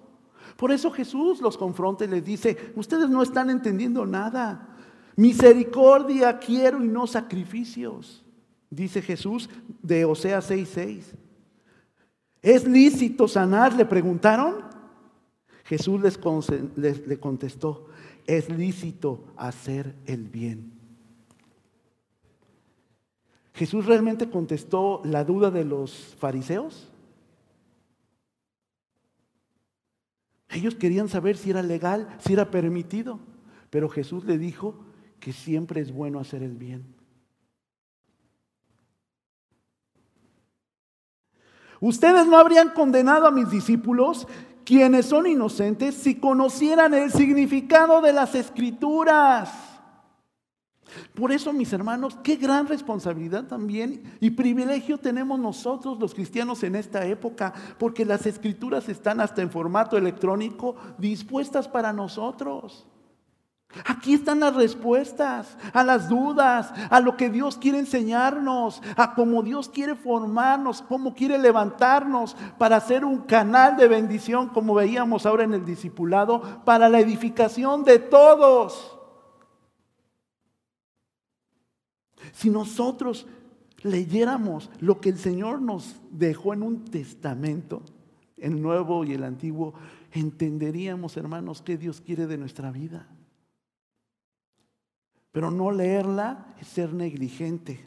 Por 0.55 0.71
eso 0.71 0.91
Jesús 0.91 1.41
los 1.41 1.57
confronta 1.57 2.05
y 2.05 2.09
les 2.09 2.23
dice, 2.23 2.73
ustedes 2.75 3.09
no 3.09 3.23
están 3.23 3.49
entendiendo 3.49 4.05
nada. 4.05 4.77
Misericordia 5.15 6.37
quiero 6.37 6.83
y 6.83 6.87
no 6.87 7.07
sacrificios, 7.07 8.23
dice 8.69 9.01
Jesús 9.01 9.49
de 9.81 10.05
Oseas 10.05 10.51
6:6. 10.51 11.05
¿Es 12.39 12.67
lícito 12.67 13.27
sanar? 13.27 13.73
Le 13.73 13.85
preguntaron. 13.85 14.63
Jesús 15.63 15.99
les, 15.99 16.19
les 16.77 17.17
contestó, 17.17 17.87
es 18.27 18.49
lícito 18.49 19.25
hacer 19.37 19.95
el 20.05 20.27
bien. 20.27 20.73
Jesús 23.53 23.85
realmente 23.85 24.29
contestó 24.29 25.01
la 25.05 25.23
duda 25.23 25.49
de 25.49 25.63
los 25.63 26.15
fariseos. 26.19 26.91
Ellos 30.49 30.75
querían 30.75 31.07
saber 31.07 31.37
si 31.37 31.51
era 31.51 31.63
legal, 31.63 32.15
si 32.19 32.33
era 32.33 32.51
permitido, 32.51 33.19
pero 33.69 33.89
Jesús 33.89 34.25
le 34.25 34.37
dijo 34.37 34.85
que 35.19 35.31
siempre 35.31 35.81
es 35.81 35.91
bueno 35.91 36.19
hacer 36.19 36.43
el 36.43 36.55
bien. 36.55 36.85
Ustedes 41.79 42.25
no 42.25 42.37
habrían 42.37 42.69
condenado 42.69 43.27
a 43.27 43.31
mis 43.31 43.49
discípulos 43.49 44.27
quienes 44.65 45.05
son 45.05 45.27
inocentes 45.27 45.95
si 45.95 46.15
conocieran 46.15 46.93
el 46.93 47.11
significado 47.11 48.01
de 48.01 48.11
las 48.11 48.35
escrituras. 48.35 49.51
Por 51.13 51.31
eso, 51.31 51.53
mis 51.53 51.71
hermanos, 51.73 52.17
qué 52.23 52.35
gran 52.35 52.67
responsabilidad 52.67 53.45
también 53.45 54.17
y 54.19 54.31
privilegio 54.31 54.97
tenemos 54.97 55.39
nosotros 55.39 55.99
los 55.99 56.13
cristianos 56.13 56.63
en 56.63 56.75
esta 56.75 57.05
época, 57.05 57.53
porque 57.77 58.05
las 58.05 58.25
escrituras 58.25 58.87
están 58.89 59.19
hasta 59.19 59.41
en 59.41 59.51
formato 59.51 59.97
electrónico 59.97 60.75
dispuestas 60.97 61.67
para 61.67 61.93
nosotros. 61.93 62.87
Aquí 63.83 64.13
están 64.13 64.39
las 64.39 64.55
respuestas 64.55 65.57
a 65.73 65.83
las 65.83 66.07
dudas, 66.07 66.71
a 66.89 66.99
lo 67.01 67.17
que 67.17 67.29
Dios 67.29 67.57
quiere 67.57 67.79
enseñarnos, 67.79 68.81
a 68.95 69.13
cómo 69.15 69.43
Dios 69.43 69.67
quiere 69.67 69.95
formarnos, 69.95 70.81
cómo 70.81 71.13
quiere 71.13 71.37
levantarnos 71.37 72.37
para 72.57 72.79
ser 72.79 73.03
un 73.03 73.19
canal 73.23 73.75
de 73.75 73.89
bendición, 73.89 74.47
como 74.49 74.75
veíamos 74.75 75.25
ahora 75.25 75.43
en 75.43 75.53
el 75.53 75.65
discipulado, 75.65 76.63
para 76.63 76.87
la 76.87 76.99
edificación 76.99 77.83
de 77.83 77.99
todos. 77.99 78.97
Si 82.31 82.49
nosotros 82.49 83.27
leyéramos 83.81 84.69
lo 84.79 85.01
que 85.01 85.09
el 85.09 85.17
Señor 85.17 85.61
nos 85.61 85.95
dejó 86.11 86.53
en 86.53 86.63
un 86.63 86.85
testamento, 86.85 87.81
el 88.37 88.61
nuevo 88.61 89.03
y 89.03 89.13
el 89.13 89.23
antiguo, 89.23 89.73
entenderíamos, 90.11 91.17
hermanos, 91.17 91.61
qué 91.61 91.77
Dios 91.77 91.99
quiere 91.99 92.25
de 92.25 92.37
nuestra 92.37 92.71
vida. 92.71 93.07
Pero 95.35 95.51
no 95.51 95.69
leerla 95.69 96.45
es 96.61 96.69
ser 96.69 96.93
negligente. 96.93 97.85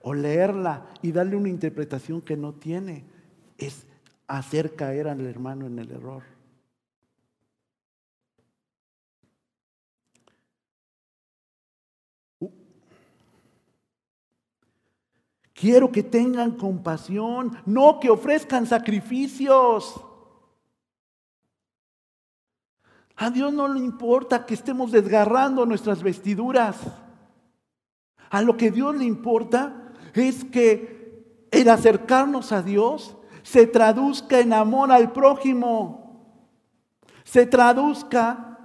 O 0.00 0.14
leerla 0.14 0.86
y 1.02 1.12
darle 1.12 1.36
una 1.36 1.50
interpretación 1.50 2.22
que 2.22 2.38
no 2.38 2.54
tiene 2.54 3.04
es 3.58 3.86
hacer 4.26 4.74
caer 4.74 5.08
al 5.08 5.26
hermano 5.26 5.66
en 5.66 5.78
el 5.78 5.90
error. 5.90 6.22
Quiero 15.52 15.92
que 15.92 16.02
tengan 16.02 16.52
compasión, 16.52 17.58
no 17.66 18.00
que 18.00 18.08
ofrezcan 18.08 18.66
sacrificios. 18.66 20.00
A 23.16 23.30
Dios 23.30 23.52
no 23.52 23.68
le 23.68 23.80
importa 23.80 24.44
que 24.44 24.54
estemos 24.54 24.90
desgarrando 24.90 25.64
nuestras 25.66 26.02
vestiduras. 26.02 26.76
A 28.30 28.42
lo 28.42 28.56
que 28.56 28.70
Dios 28.70 28.96
le 28.96 29.04
importa 29.04 29.92
es 30.14 30.44
que 30.44 31.46
el 31.50 31.68
acercarnos 31.68 32.50
a 32.50 32.62
Dios 32.62 33.16
se 33.42 33.66
traduzca 33.66 34.40
en 34.40 34.52
amor 34.52 34.90
al 34.90 35.12
prójimo, 35.12 36.24
se 37.22 37.46
traduzca 37.46 38.58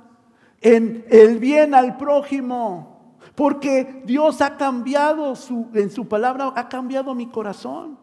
en 0.62 1.06
el 1.10 1.38
bien 1.38 1.76
al 1.76 1.98
prójimo, 1.98 3.18
porque 3.36 4.02
Dios 4.06 4.42
ha 4.42 4.58
cambiado 4.58 5.36
su, 5.36 5.68
en 5.74 5.92
su 5.92 6.08
palabra, 6.08 6.52
ha 6.56 6.68
cambiado 6.68 7.14
mi 7.14 7.28
corazón. 7.28 8.00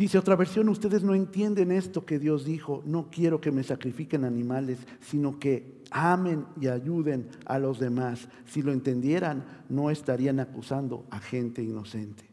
Dice 0.00 0.16
otra 0.16 0.34
versión, 0.34 0.70
ustedes 0.70 1.02
no 1.02 1.14
entienden 1.14 1.70
esto 1.70 2.06
que 2.06 2.18
Dios 2.18 2.46
dijo, 2.46 2.82
no 2.86 3.10
quiero 3.10 3.38
que 3.38 3.52
me 3.52 3.62
sacrifiquen 3.62 4.24
animales, 4.24 4.78
sino 5.02 5.38
que 5.38 5.82
amen 5.90 6.46
y 6.58 6.68
ayuden 6.68 7.28
a 7.44 7.58
los 7.58 7.78
demás. 7.78 8.26
Si 8.46 8.62
lo 8.62 8.72
entendieran, 8.72 9.44
no 9.68 9.90
estarían 9.90 10.40
acusando 10.40 11.04
a 11.10 11.18
gente 11.18 11.62
inocente. 11.62 12.24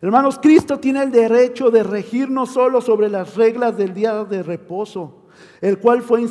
Hermanos, 0.00 0.40
Cristo 0.42 0.80
tiene 0.80 1.04
el 1.04 1.12
derecho 1.12 1.70
de 1.70 1.84
regir 1.84 2.28
no 2.28 2.46
solo 2.46 2.80
sobre 2.80 3.08
las 3.08 3.36
reglas 3.36 3.78
del 3.78 3.94
día 3.94 4.24
de 4.24 4.42
reposo, 4.42 5.28
el 5.60 5.78
cual 5.78 6.02
fue 6.02 6.22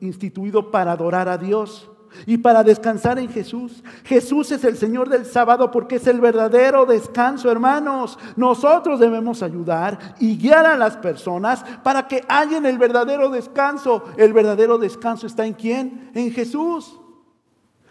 instituido 0.00 0.72
para 0.72 0.90
adorar 0.90 1.28
a 1.28 1.38
Dios, 1.38 1.91
y 2.26 2.38
para 2.38 2.62
descansar 2.62 3.18
en 3.18 3.28
Jesús. 3.28 3.82
Jesús 4.04 4.52
es 4.52 4.64
el 4.64 4.76
Señor 4.76 5.08
del 5.08 5.26
sábado 5.26 5.70
porque 5.70 5.96
es 5.96 6.06
el 6.06 6.20
verdadero 6.20 6.86
descanso, 6.86 7.50
hermanos. 7.50 8.18
Nosotros 8.36 9.00
debemos 9.00 9.42
ayudar 9.42 10.16
y 10.18 10.36
guiar 10.36 10.66
a 10.66 10.76
las 10.76 10.96
personas 10.96 11.64
para 11.82 12.06
que 12.06 12.24
hallen 12.28 12.66
el 12.66 12.78
verdadero 12.78 13.30
descanso. 13.30 14.04
El 14.16 14.32
verdadero 14.32 14.78
descanso 14.78 15.26
está 15.26 15.46
en 15.46 15.54
quién? 15.54 16.10
En 16.14 16.32
Jesús. 16.32 16.98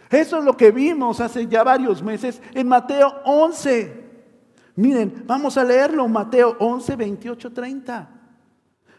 Eso 0.10 0.40
es 0.40 0.44
lo 0.44 0.58
que 0.58 0.72
vimos 0.72 1.22
hace 1.22 1.48
ya 1.48 1.64
varios 1.64 2.04
meses 2.04 2.42
en 2.54 2.68
Mateo 2.68 3.14
11. 3.26 4.02
Miren, 4.76 5.24
vamos 5.26 5.58
a 5.58 5.64
leerlo, 5.64 6.08
Mateo 6.08 6.58
11, 6.60 6.96
28, 6.96 7.54
30. 7.54 8.21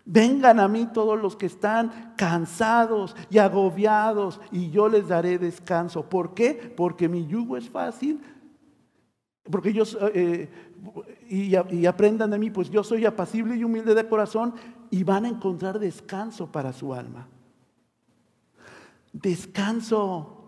Vengan 0.05 0.59
a 0.59 0.67
mí 0.67 0.89
todos 0.93 1.21
los 1.21 1.37
que 1.37 1.47
están 1.47 2.15
cansados 2.17 3.15
y 3.31 3.39
agobiados 3.39 4.41
y 4.51 4.71
yo 4.71 4.89
les 4.89 5.09
daré 5.09 5.39
descanso. 5.39 6.09
¿Por 6.09 6.35
qué? 6.35 6.75
Porque 6.77 7.09
mi 7.09 7.27
yugo 7.27 7.57
es 7.57 7.71
fácil. 7.71 8.21
Porque 9.45 9.73
yo, 9.73 9.85
eh, 10.13 10.49
y, 11.29 11.55
y 11.75 11.87
aprendan 11.87 12.31
de 12.31 12.39
mí, 12.39 12.51
pues 12.51 12.71
yo 12.71 12.83
soy 12.83 13.05
apacible 13.07 13.57
y 13.57 13.65
humilde 13.65 13.95
de 13.95 14.09
corazón 14.09 14.55
y 14.91 15.05
van 15.05 15.25
a 15.25 15.29
encontrar 15.29 15.79
descanso 15.79 16.51
para 16.51 16.73
su 16.73 16.93
alma. 16.93 17.29
Descanso. 19.13 20.39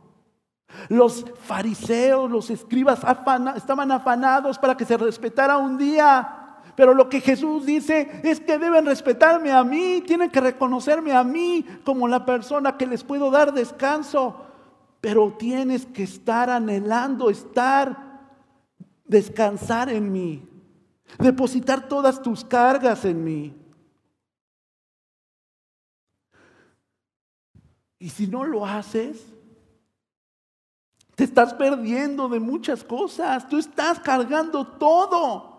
Los 0.89 1.25
fariseos, 1.39 2.31
los 2.31 2.51
escribas 2.51 3.01
estaban 3.57 3.93
afanados 3.93 4.59
para 4.59 4.77
que 4.77 4.85
se 4.85 4.97
respetara 4.97 5.59
un 5.59 5.79
día. 5.79 6.44
Pero 6.77 6.95
lo 6.95 7.09
que 7.09 7.21
Jesús 7.21 7.67
dice 7.67 8.21
es 8.25 8.41
que 8.41 8.59
deben 8.59 8.87
respetarme 8.87 9.53
a 9.53 9.63
mí, 9.63 10.03
tienen 10.07 10.31
que 10.31 10.41
reconocerme 10.41 11.13
a 11.13 11.23
mí 11.23 11.65
como 11.85 12.09
la 12.09 12.25
persona 12.25 12.77
que 12.77 12.87
les 12.87 13.05
puedo 13.05 13.31
dar 13.31 13.53
descanso. 13.53 14.45
Pero 15.01 15.33
tienes 15.39 15.87
que 15.87 16.03
estar 16.03 16.51
anhelando, 16.51 17.31
estar, 17.31 18.27
descansar 19.05 19.89
en 19.89 20.11
mí, 20.13 20.49
depositar 21.19 21.89
todas 21.89 22.21
tus 22.23 22.45
cargas 22.45 23.05
en 23.05 23.23
mí. 23.23 23.55
Y 27.99 28.11
si 28.11 28.27
no 28.27 28.45
lo 28.45 28.67
haces, 28.67 29.25
te 31.15 31.25
estás 31.25 31.55
perdiendo 31.55 32.29
de 32.29 32.41
muchas 32.41 32.83
cosas. 32.83 33.49
Tú 33.49 33.59
estás 33.59 34.01
cargando 34.01 34.67
todo. 34.67 35.54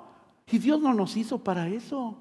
Y 0.52 0.60
Dios 0.60 0.82
no 0.82 0.94
nos 0.94 1.18
hizo 1.18 1.44
para 1.44 1.68
eso. 1.68 2.18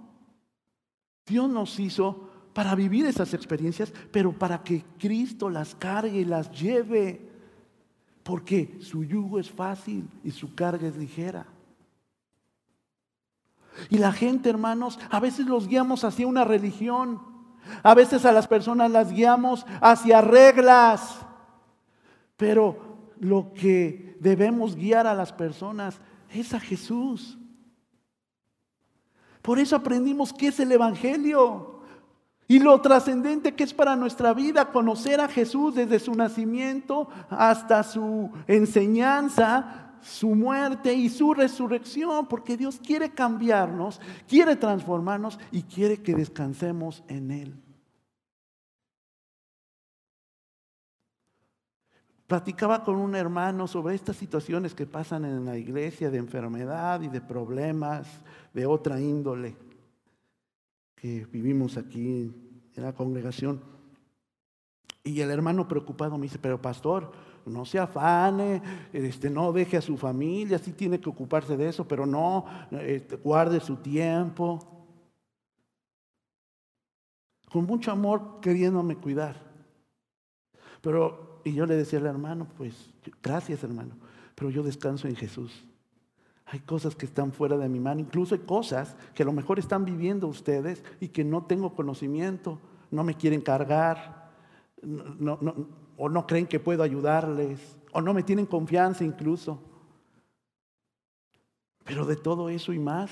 Dios 1.27 1.49
nos 1.49 1.79
hizo 1.79 2.31
para 2.53 2.75
vivir 2.75 3.07
esas 3.07 3.35
experiencias, 3.35 3.93
pero 4.13 4.33
para 4.33 4.63
que 4.63 4.85
Cristo 4.99 5.51
las 5.51 5.75
cargue 5.75 6.21
y 6.21 6.25
las 6.25 6.51
lleve. 6.51 7.31
Porque 8.23 8.79
su 8.81 9.05
yugo 9.05 9.39
es 9.39 9.51
fácil 9.51 10.09
y 10.23 10.31
su 10.31 10.55
carga 10.55 10.89
es 10.89 10.97
ligera. 10.97 11.47
Y 13.91 13.99
la 13.99 14.13
gente, 14.13 14.49
hermanos, 14.49 14.99
a 15.11 15.21
veces 15.21 15.47
los 15.47 15.69
guiamos 15.69 16.05
hacia 16.05 16.27
una 16.27 16.45
religión. 16.45 17.21
A 17.83 17.95
veces 17.95 18.25
a 18.25 18.33
las 18.33 18.47
personas 18.47 18.91
las 18.91 19.13
guiamos 19.13 19.67
hacia 19.81 20.21
reglas. 20.21 21.19
Pero 22.37 23.13
lo 23.21 23.53
que 23.53 24.17
debemos 24.21 24.77
guiar 24.77 25.07
a 25.07 25.15
las 25.15 25.33
personas 25.33 26.01
es 26.31 26.55
a 26.55 26.61
Jesús. 26.61 27.39
Por 29.45 29.59
eso 29.59 29.77
aprendimos 29.77 30.33
qué 30.33 30.47
es 30.47 30.59
el 30.59 30.73
Evangelio 30.73 31.81
y 32.49 32.61
lo 32.61 32.81
trascendente 32.81 33.55
que 33.55 33.65
es 33.65 33.75
para 33.75 33.95
nuestra 33.95 34.33
vida 34.33 34.73
conocer 34.73 35.21
a 35.21 35.29
Jesús 35.29 35.75
desde 35.75 35.99
su 35.99 36.15
nacimiento 36.15 37.11
hasta 37.29 37.83
su 37.83 38.31
enseñanza, 38.47 39.99
su 40.01 40.35
muerte 40.35 40.95
y 40.95 41.11
su 41.11 41.35
resurrección, 41.35 42.27
porque 42.27 42.57
Dios 42.57 42.81
quiere 42.83 43.11
cambiarnos, 43.11 44.01
quiere 44.27 44.57
transformarnos 44.57 45.39
y 45.53 45.65
quiere 45.65 46.03
que 46.03 46.15
descansemos 46.15 47.05
en 47.09 47.31
Él. 47.31 47.55
Platicaba 52.27 52.83
con 52.83 52.97
un 52.97 53.15
hermano 53.15 53.67
sobre 53.67 53.95
estas 53.95 54.17
situaciones 54.17 54.75
que 54.75 54.87
pasan 54.87 55.27
en 55.27 55.45
la 55.45 55.59
iglesia 55.59 56.11
de 56.11 56.17
enfermedad 56.17 57.03
y 57.03 57.09
de 57.09 57.21
problemas 57.21 58.09
de 58.55 58.65
otra 58.65 58.99
índole 59.01 59.55
que 60.95 61.27
vivimos 61.27 61.77
aquí 61.77 62.33
en 62.75 62.83
la 62.83 62.95
congregación. 62.95 63.61
Y 65.03 65.21
el 65.21 65.31
hermano 65.31 65.69
preocupado 65.69 66.17
me 66.17 66.23
dice, 66.23 66.39
pero 66.39 66.63
pastor, 66.63 67.13
no 67.45 67.67
se 67.67 67.79
afane, 67.79 68.63
este, 68.91 69.29
no 69.29 69.53
deje 69.53 69.77
a 69.77 69.83
su 69.83 69.99
familia, 69.99 70.59
sí 70.59 70.73
tiene 70.73 70.99
que 70.99 71.11
ocuparse 71.11 71.59
de 71.59 71.69
eso, 71.69 71.87
pero 71.87 72.07
no, 72.07 72.47
este, 72.71 73.17
guarde 73.17 73.61
su 73.61 73.77
tiempo. 73.77 74.59
Con 77.53 77.67
mucho 77.67 77.93
amor 77.93 78.41
queriéndome 78.41 78.97
cuidar. 78.97 79.37
Pero 80.81 81.35
y 81.45 81.53
yo 81.53 81.67
le 81.67 81.77
decía 81.77 81.99
al 81.99 82.07
hermano, 82.07 82.49
pues 82.57 82.91
gracias 83.23 83.63
hermano, 83.63 83.95
pero 84.35 84.51
yo 84.51 84.63
descanso 84.63 85.07
en 85.07 85.15
Jesús. 85.15 85.65
Hay 86.47 86.61
cosas 86.61 86.95
que 86.95 87.07
están 87.07 87.33
fuera 87.33 87.57
de 87.57 87.69
mi 87.69 87.81
mano, 87.81 88.01
incluso 88.01 88.35
hay 88.35 88.43
cosas 88.43 88.97
que 89.15 89.23
a 89.23 89.27
lo 89.27 89.33
mejor 89.33 89.59
están 89.59 89.85
viviendo 89.85 90.29
ustedes 90.29 90.85
y 91.01 91.09
que 91.09 91.25
no 91.25 91.45
tengo 91.45 91.75
conocimiento, 91.75 92.59
no 92.91 93.03
me 93.03 93.15
quieren 93.15 93.41
cargar, 93.41 94.31
o 95.97 96.09
no 96.09 96.27
creen 96.27 96.47
que 96.47 96.61
puedo 96.61 96.83
ayudarles, 96.83 97.79
o 97.93 98.01
no 98.01 98.13
me 98.13 98.23
tienen 98.23 98.47
confianza 98.47 99.05
incluso. 99.05 99.63
Pero 101.85 102.05
de 102.05 102.17
todo 102.17 102.49
eso 102.49 102.73
y 102.73 102.79
más, 102.79 103.11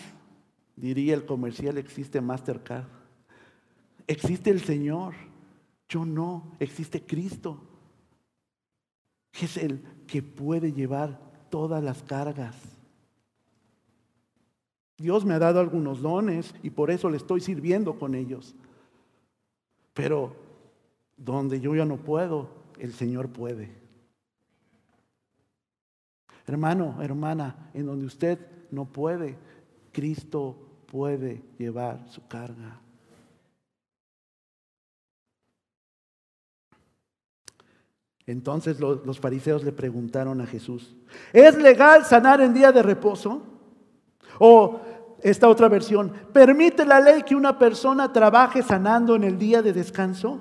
diría 0.76 1.14
el 1.14 1.24
comercial, 1.24 1.78
existe 1.78 2.20
Mastercard. 2.20 2.86
Existe 4.06 4.50
el 4.50 4.60
Señor, 4.60 5.14
yo 5.88 6.04
no, 6.04 6.56
existe 6.58 7.04
Cristo 7.04 7.68
que 9.32 9.46
es 9.46 9.56
el 9.56 9.82
que 10.06 10.22
puede 10.22 10.72
llevar 10.72 11.18
todas 11.50 11.82
las 11.82 12.02
cargas. 12.02 12.54
Dios 14.98 15.24
me 15.24 15.34
ha 15.34 15.38
dado 15.38 15.60
algunos 15.60 16.00
dones 16.00 16.54
y 16.62 16.70
por 16.70 16.90
eso 16.90 17.10
le 17.10 17.16
estoy 17.16 17.40
sirviendo 17.40 17.98
con 17.98 18.14
ellos. 18.14 18.54
Pero 19.94 20.34
donde 21.16 21.60
yo 21.60 21.74
ya 21.74 21.84
no 21.84 21.96
puedo, 21.96 22.48
el 22.78 22.92
Señor 22.92 23.28
puede. 23.28 23.70
Hermano, 26.46 27.00
hermana, 27.02 27.70
en 27.74 27.86
donde 27.86 28.06
usted 28.06 28.38
no 28.70 28.86
puede, 28.86 29.36
Cristo 29.92 30.56
puede 30.86 31.42
llevar 31.58 32.08
su 32.08 32.26
carga. 32.26 32.80
Entonces 38.26 38.78
los, 38.80 39.18
fariseos 39.18 39.64
le 39.64 39.72
preguntaron 39.72 40.40
a 40.40 40.46
Jesús, 40.46 40.94
¿es 41.32 41.56
legal 41.56 42.04
sanar 42.04 42.40
en 42.40 42.54
día 42.54 42.72
de 42.72 42.82
reposo? 42.82 43.51
O 44.38 44.80
esta 45.22 45.48
otra 45.48 45.68
versión, 45.68 46.12
¿permite 46.32 46.84
la 46.84 47.00
ley 47.00 47.22
que 47.22 47.36
una 47.36 47.58
persona 47.58 48.12
trabaje 48.12 48.62
sanando 48.62 49.14
en 49.14 49.24
el 49.24 49.38
día 49.38 49.62
de 49.62 49.72
descanso? 49.72 50.40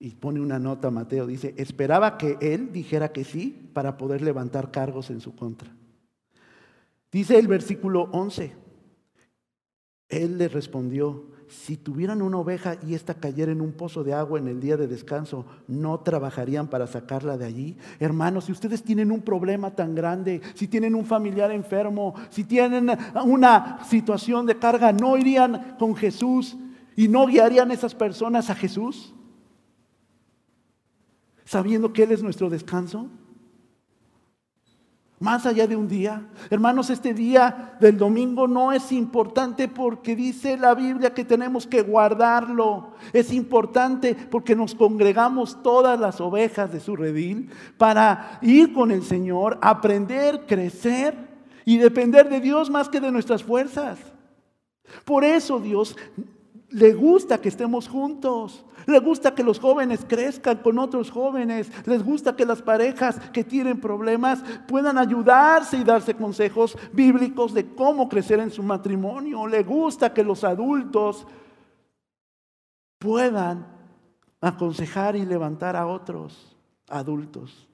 Y 0.00 0.10
pone 0.14 0.40
una 0.40 0.58
nota 0.58 0.90
Mateo, 0.90 1.26
dice, 1.26 1.54
esperaba 1.56 2.18
que 2.18 2.36
él 2.40 2.72
dijera 2.72 3.12
que 3.12 3.24
sí 3.24 3.70
para 3.72 3.96
poder 3.96 4.22
levantar 4.22 4.70
cargos 4.70 5.10
en 5.10 5.20
su 5.20 5.34
contra. 5.34 5.74
Dice 7.10 7.38
el 7.38 7.48
versículo 7.48 8.08
11, 8.12 8.54
él 10.08 10.38
le 10.38 10.48
respondió, 10.48 11.30
si 11.48 11.76
tuvieran 11.76 12.20
una 12.20 12.38
oveja 12.38 12.76
y 12.86 12.94
ésta 12.94 13.14
cayera 13.14 13.50
en 13.50 13.60
un 13.60 13.72
pozo 13.72 14.04
de 14.04 14.12
agua 14.12 14.38
en 14.38 14.48
el 14.48 14.60
día 14.60 14.76
de 14.76 14.86
descanso, 14.86 15.46
¿no 15.66 16.00
trabajarían 16.00 16.68
para 16.68 16.86
sacarla 16.86 17.38
de 17.38 17.46
allí? 17.46 17.76
Hermanos, 17.98 18.44
si 18.44 18.52
ustedes 18.52 18.82
tienen 18.82 19.10
un 19.10 19.22
problema 19.22 19.70
tan 19.74 19.94
grande, 19.94 20.42
si 20.54 20.68
tienen 20.68 20.94
un 20.94 21.06
familiar 21.06 21.50
enfermo, 21.50 22.14
si 22.28 22.44
tienen 22.44 22.90
una 23.24 23.78
situación 23.84 24.46
de 24.46 24.58
carga, 24.58 24.92
¿no 24.92 25.16
irían 25.16 25.76
con 25.78 25.96
Jesús 25.96 26.56
y 26.96 27.08
no 27.08 27.26
guiarían 27.26 27.70
esas 27.70 27.94
personas 27.94 28.50
a 28.50 28.54
Jesús? 28.54 29.14
Sabiendo 31.44 31.92
que 31.92 32.02
Él 32.02 32.12
es 32.12 32.22
nuestro 32.22 32.50
descanso. 32.50 33.08
Más 35.20 35.46
allá 35.46 35.66
de 35.66 35.74
un 35.74 35.88
día. 35.88 36.28
Hermanos, 36.48 36.90
este 36.90 37.12
día 37.12 37.76
del 37.80 37.98
domingo 37.98 38.46
no 38.46 38.72
es 38.72 38.92
importante 38.92 39.66
porque 39.66 40.14
dice 40.14 40.56
la 40.56 40.74
Biblia 40.76 41.12
que 41.12 41.24
tenemos 41.24 41.66
que 41.66 41.82
guardarlo. 41.82 42.92
Es 43.12 43.32
importante 43.32 44.14
porque 44.14 44.54
nos 44.54 44.76
congregamos 44.76 45.60
todas 45.60 45.98
las 45.98 46.20
ovejas 46.20 46.72
de 46.72 46.78
su 46.78 46.94
redil 46.94 47.50
para 47.76 48.38
ir 48.42 48.72
con 48.72 48.92
el 48.92 49.02
Señor, 49.02 49.58
aprender, 49.60 50.46
crecer 50.46 51.16
y 51.64 51.78
depender 51.78 52.28
de 52.28 52.40
Dios 52.40 52.70
más 52.70 52.88
que 52.88 53.00
de 53.00 53.10
nuestras 53.10 53.42
fuerzas. 53.42 53.98
Por 55.04 55.24
eso 55.24 55.58
Dios 55.58 55.96
le 56.70 56.92
gusta 56.94 57.40
que 57.40 57.48
estemos 57.48 57.88
juntos. 57.88 58.64
Le 58.88 59.00
gusta 59.00 59.34
que 59.34 59.44
los 59.44 59.60
jóvenes 59.60 60.06
crezcan 60.08 60.56
con 60.56 60.78
otros 60.78 61.10
jóvenes. 61.10 61.70
Les 61.84 62.02
gusta 62.02 62.34
que 62.34 62.46
las 62.46 62.62
parejas 62.62 63.20
que 63.34 63.44
tienen 63.44 63.78
problemas 63.78 64.42
puedan 64.66 64.96
ayudarse 64.96 65.76
y 65.76 65.84
darse 65.84 66.14
consejos 66.14 66.74
bíblicos 66.90 67.52
de 67.52 67.74
cómo 67.74 68.08
crecer 68.08 68.40
en 68.40 68.50
su 68.50 68.62
matrimonio. 68.62 69.46
Le 69.46 69.62
gusta 69.62 70.14
que 70.14 70.24
los 70.24 70.42
adultos 70.42 71.26
puedan 72.98 73.66
aconsejar 74.40 75.16
y 75.16 75.26
levantar 75.26 75.76
a 75.76 75.86
otros 75.86 76.56
adultos. 76.88 77.67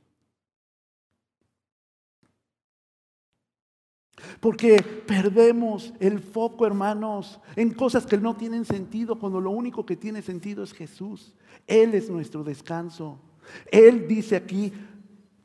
Porque 4.41 4.83
perdemos 5.07 5.93
el 6.01 6.21
foco, 6.21 6.67
hermanos, 6.67 7.41
en 7.57 7.73
cosas 7.73 8.07
que 8.07 8.19
no 8.19 8.37
tienen 8.37 8.65
sentido, 8.65 9.19
cuando 9.19 9.41
lo 9.41 9.51
único 9.51 9.85
que 9.85 9.97
tiene 9.97 10.23
sentido 10.23 10.63
es 10.63 10.73
Jesús. 10.73 11.35
Él 11.67 11.95
es 11.95 12.11
nuestro 12.11 12.45
descanso. 12.45 13.21
Él 13.71 14.07
dice 14.09 14.37
aquí, 14.37 14.73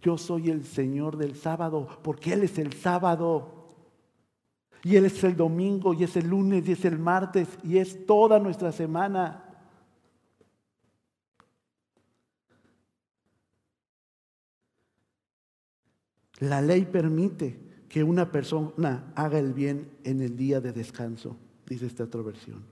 yo 0.02 0.18
soy 0.18 0.50
el 0.50 0.66
Señor 0.66 1.18
del 1.18 1.36
sábado, 1.36 1.88
porque 2.04 2.34
Él 2.34 2.44
es 2.44 2.58
el 2.58 2.74
sábado. 2.74 3.56
Y 4.84 4.96
Él 4.96 5.06
es 5.06 5.24
el 5.24 5.36
domingo, 5.36 5.94
y 5.94 6.04
es 6.04 6.16
el 6.16 6.28
lunes, 6.28 6.68
y 6.68 6.72
es 6.72 6.86
el 6.86 7.00
martes, 7.00 7.48
y 7.64 7.78
es 7.78 8.06
toda 8.06 8.40
nuestra 8.40 8.72
semana. 8.72 9.46
La 16.40 16.62
ley 16.62 16.86
permite 16.86 17.69
que 17.90 18.04
una 18.04 18.32
persona 18.32 19.12
haga 19.16 19.40
el 19.40 19.52
bien 19.52 19.90
en 20.04 20.22
el 20.22 20.38
día 20.38 20.62
de 20.62 20.72
descanso, 20.72 21.36
dice 21.66 21.88
esta 21.88 22.04
otra 22.04 22.22
versión. 22.22 22.64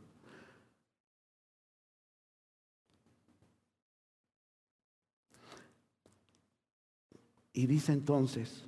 Y 7.52 7.66
dice 7.66 7.92
entonces, 7.92 8.64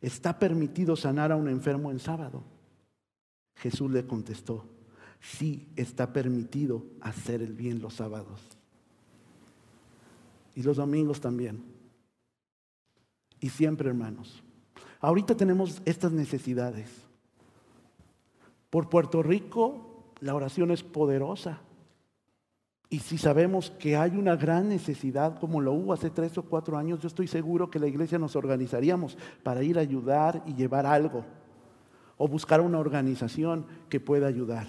¿está 0.00 0.36
permitido 0.40 0.96
sanar 0.96 1.30
a 1.30 1.36
un 1.36 1.48
enfermo 1.48 1.92
en 1.92 2.00
sábado? 2.00 2.42
Jesús 3.54 3.88
le 3.92 4.04
contestó, 4.04 4.66
sí 5.20 5.68
está 5.76 6.12
permitido 6.12 6.84
hacer 7.00 7.40
el 7.40 7.54
bien 7.54 7.80
los 7.80 7.94
sábados. 7.94 8.40
Y 10.56 10.64
los 10.64 10.76
domingos 10.76 11.20
también. 11.20 11.64
Y 13.38 13.50
siempre, 13.50 13.88
hermanos, 13.88 14.43
Ahorita 15.04 15.36
tenemos 15.36 15.82
estas 15.84 16.12
necesidades. 16.12 16.88
Por 18.70 18.88
Puerto 18.88 19.22
Rico 19.22 20.14
la 20.20 20.34
oración 20.34 20.70
es 20.70 20.82
poderosa. 20.82 21.58
Y 22.88 23.00
si 23.00 23.18
sabemos 23.18 23.70
que 23.72 23.98
hay 23.98 24.16
una 24.16 24.34
gran 24.34 24.70
necesidad, 24.70 25.38
como 25.38 25.60
lo 25.60 25.74
hubo 25.74 25.92
hace 25.92 26.08
tres 26.08 26.38
o 26.38 26.44
cuatro 26.44 26.78
años, 26.78 27.00
yo 27.00 27.08
estoy 27.08 27.26
seguro 27.26 27.70
que 27.70 27.78
la 27.78 27.86
iglesia 27.86 28.18
nos 28.18 28.34
organizaríamos 28.34 29.18
para 29.42 29.62
ir 29.62 29.76
a 29.76 29.82
ayudar 29.82 30.42
y 30.46 30.54
llevar 30.54 30.86
algo. 30.86 31.26
O 32.16 32.26
buscar 32.26 32.62
una 32.62 32.78
organización 32.78 33.66
que 33.90 34.00
pueda 34.00 34.26
ayudar. 34.26 34.66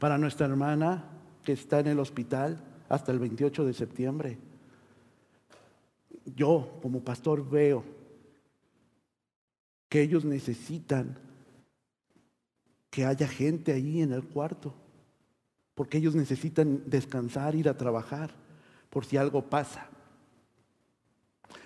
Para 0.00 0.18
nuestra 0.18 0.46
hermana 0.46 1.04
que 1.44 1.52
está 1.52 1.78
en 1.78 1.86
el 1.86 2.00
hospital 2.00 2.64
hasta 2.88 3.12
el 3.12 3.20
28 3.20 3.64
de 3.64 3.74
septiembre, 3.74 4.38
yo 6.34 6.78
como 6.82 7.00
pastor 7.04 7.48
veo 7.48 7.84
que 9.88 10.02
ellos 10.02 10.24
necesitan 10.24 11.18
que 12.90 13.04
haya 13.04 13.28
gente 13.28 13.72
ahí 13.72 14.00
en 14.00 14.12
el 14.12 14.24
cuarto, 14.24 14.74
porque 15.74 15.98
ellos 15.98 16.14
necesitan 16.14 16.82
descansar, 16.86 17.54
ir 17.54 17.68
a 17.68 17.76
trabajar, 17.76 18.30
por 18.90 19.04
si 19.04 19.16
algo 19.16 19.42
pasa. 19.50 19.88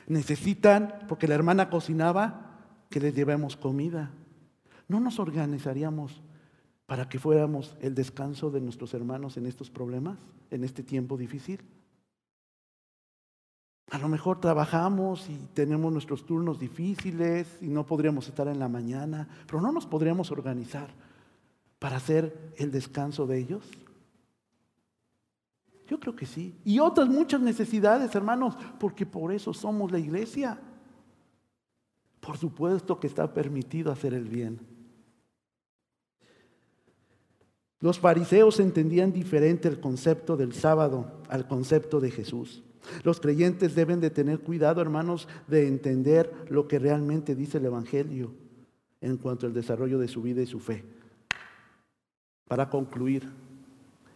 Necesitan, 0.09 1.07
porque 1.09 1.29
la 1.29 1.37
hermana 1.37 1.71
cocinaba, 1.71 2.51
que 2.91 3.01
les 3.01 3.15
llevemos 3.15 3.57
comida. 3.57 4.11
¿No 4.89 4.99
nos 4.99 5.21
organizaríamos 5.21 6.21
para 6.87 7.09
que 7.09 7.21
fuéramos 7.21 7.77
el 7.81 7.95
descanso 7.95 8.51
de 8.51 8.61
nuestros 8.61 8.93
hermanos 8.93 9.37
en 9.37 9.47
estos 9.47 9.71
problemas, 9.71 10.19
en 10.51 10.65
este 10.65 10.83
tiempo 10.83 11.17
difícil? 11.17 11.61
A 13.91 13.99
lo 13.99 14.09
mejor 14.09 14.41
trabajamos 14.41 15.29
y 15.29 15.37
tenemos 15.53 15.93
nuestros 15.93 16.25
turnos 16.25 16.61
difíciles 16.61 17.59
y 17.61 17.67
no 17.67 17.85
podríamos 17.85 18.29
estar 18.29 18.47
en 18.47 18.61
la 18.61 18.69
mañana, 18.69 19.29
pero 19.47 19.61
no 19.61 19.73
nos 19.73 19.85
podríamos 19.85 20.31
organizar 20.31 20.89
para 21.81 21.97
hacer 21.97 22.53
el 22.57 22.71
descanso 22.71 23.27
de 23.27 23.39
ellos. 23.39 23.65
Yo 25.89 25.99
creo 25.99 26.15
que 26.15 26.25
sí. 26.25 26.55
Y 26.65 26.79
otras 26.79 27.09
muchas 27.09 27.41
necesidades, 27.41 28.15
hermanos, 28.15 28.55
porque 28.79 29.05
por 29.05 29.33
eso 29.33 29.53
somos 29.53 29.91
la 29.91 29.99
iglesia. 29.99 30.61
Por 32.21 32.39
supuesto 32.39 33.01
que 33.01 33.09
está 33.09 33.35
permitido 33.35 33.91
hacer 33.91 34.15
el 34.15 34.29
bien. 34.29 34.61
Los 37.81 37.99
fariseos 37.99 38.61
entendían 38.61 39.13
diferente 39.13 39.67
el 39.67 39.81
concepto 39.81 40.37
del 40.37 40.53
sábado 40.53 41.23
al 41.29 41.49
concepto 41.49 41.99
de 41.99 42.13
Jesús. 42.13 42.63
Los 43.03 43.21
creyentes 43.21 43.75
deben 43.75 44.01
de 44.01 44.11
tener 44.11 44.41
cuidado, 44.41 44.81
hermanos, 44.81 45.29
de 45.49 45.67
entender 45.67 46.33
lo 46.49 46.69
que 46.69 46.79
realmente 46.79 47.35
dice 47.35 47.59
el 47.59 47.67
Evangelio 47.67 48.33
en 49.01 49.17
cuanto 49.17 49.47
al 49.47 49.55
desarrollo 49.55 49.99
de 49.99 50.09
su 50.09 50.23
vida 50.23 50.43
y 50.43 50.47
su 50.47 50.61
fe. 50.61 50.85
Para 52.49 52.69
concluir, 52.69 53.29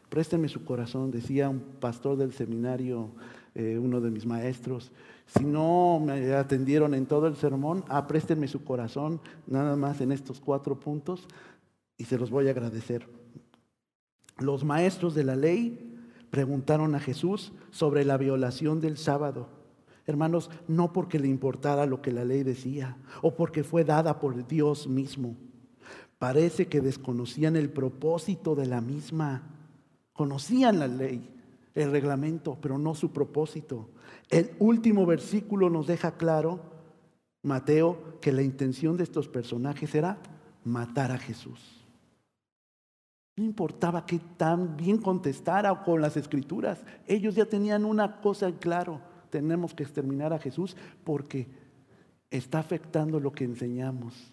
présteme 0.08 0.48
su 0.48 0.64
corazón, 0.64 1.10
decía 1.10 1.48
un 1.48 1.60
pastor 1.80 2.16
del 2.16 2.32
seminario, 2.32 3.10
eh, 3.54 3.78
uno 3.78 4.00
de 4.00 4.10
mis 4.10 4.26
maestros, 4.26 4.92
si 5.26 5.44
no 5.44 6.00
me 6.04 6.34
atendieron 6.34 6.94
en 6.94 7.06
todo 7.06 7.26
el 7.26 7.36
sermón, 7.36 7.84
ah, 7.88 8.06
su 8.46 8.64
corazón, 8.64 9.20
nada 9.46 9.76
más 9.76 10.00
en 10.00 10.12
estos 10.12 10.40
cuatro 10.40 10.78
puntos, 10.78 11.26
y 11.96 12.04
se 12.04 12.18
los 12.18 12.30
voy 12.30 12.48
a 12.48 12.50
agradecer. 12.50 13.06
Los 14.38 14.64
maestros 14.64 15.14
de 15.14 15.24
la 15.24 15.36
ley 15.36 15.93
preguntaron 16.34 16.96
a 16.96 16.98
Jesús 16.98 17.52
sobre 17.70 18.04
la 18.04 18.16
violación 18.16 18.80
del 18.80 18.98
sábado. 18.98 19.46
Hermanos, 20.04 20.50
no 20.66 20.92
porque 20.92 21.20
le 21.20 21.28
importara 21.28 21.86
lo 21.86 22.02
que 22.02 22.10
la 22.10 22.24
ley 22.24 22.42
decía 22.42 22.96
o 23.22 23.36
porque 23.36 23.62
fue 23.62 23.84
dada 23.84 24.18
por 24.18 24.44
Dios 24.48 24.88
mismo. 24.88 25.36
Parece 26.18 26.66
que 26.66 26.80
desconocían 26.80 27.54
el 27.54 27.70
propósito 27.70 28.56
de 28.56 28.66
la 28.66 28.80
misma. 28.80 29.42
Conocían 30.12 30.80
la 30.80 30.88
ley, 30.88 31.32
el 31.72 31.92
reglamento, 31.92 32.58
pero 32.60 32.78
no 32.78 32.96
su 32.96 33.12
propósito. 33.12 33.90
El 34.28 34.56
último 34.58 35.06
versículo 35.06 35.70
nos 35.70 35.86
deja 35.86 36.16
claro, 36.16 36.58
Mateo, 37.44 38.18
que 38.20 38.32
la 38.32 38.42
intención 38.42 38.96
de 38.96 39.04
estos 39.04 39.28
personajes 39.28 39.94
era 39.94 40.18
matar 40.64 41.12
a 41.12 41.18
Jesús. 41.18 41.83
No 43.36 43.44
importaba 43.44 44.06
que 44.06 44.20
tan 44.36 44.76
bien 44.76 44.98
contestara 44.98 45.82
con 45.82 46.00
las 46.00 46.16
escrituras. 46.16 46.84
Ellos 47.06 47.34
ya 47.34 47.46
tenían 47.46 47.84
una 47.84 48.20
cosa 48.20 48.48
en 48.48 48.54
claro. 48.56 49.00
Tenemos 49.30 49.74
que 49.74 49.82
exterminar 49.82 50.32
a 50.32 50.38
Jesús 50.38 50.76
porque 51.02 51.48
está 52.30 52.60
afectando 52.60 53.18
lo 53.18 53.32
que 53.32 53.44
enseñamos. 53.44 54.32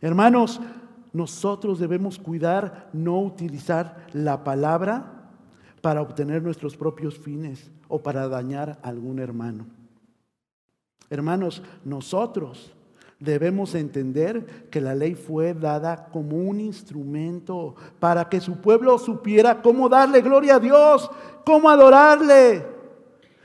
Hermanos, 0.00 0.60
nosotros 1.12 1.78
debemos 1.78 2.18
cuidar 2.18 2.88
no 2.94 3.20
utilizar 3.20 4.06
la 4.12 4.42
palabra 4.42 5.30
para 5.82 6.00
obtener 6.00 6.42
nuestros 6.42 6.76
propios 6.76 7.18
fines 7.18 7.70
o 7.88 8.02
para 8.02 8.28
dañar 8.28 8.80
a 8.82 8.88
algún 8.88 9.18
hermano. 9.18 9.66
Hermanos, 11.10 11.62
nosotros 11.84 12.72
debemos 13.22 13.74
entender 13.76 14.66
que 14.68 14.80
la 14.80 14.94
ley 14.94 15.14
fue 15.14 15.54
dada 15.54 16.08
como 16.10 16.36
un 16.36 16.60
instrumento 16.60 17.76
para 18.00 18.28
que 18.28 18.40
su 18.40 18.60
pueblo 18.60 18.98
supiera 18.98 19.62
cómo 19.62 19.88
darle 19.88 20.20
gloria 20.22 20.56
a 20.56 20.60
Dios, 20.60 21.08
cómo 21.44 21.70
adorarle. 21.70 22.66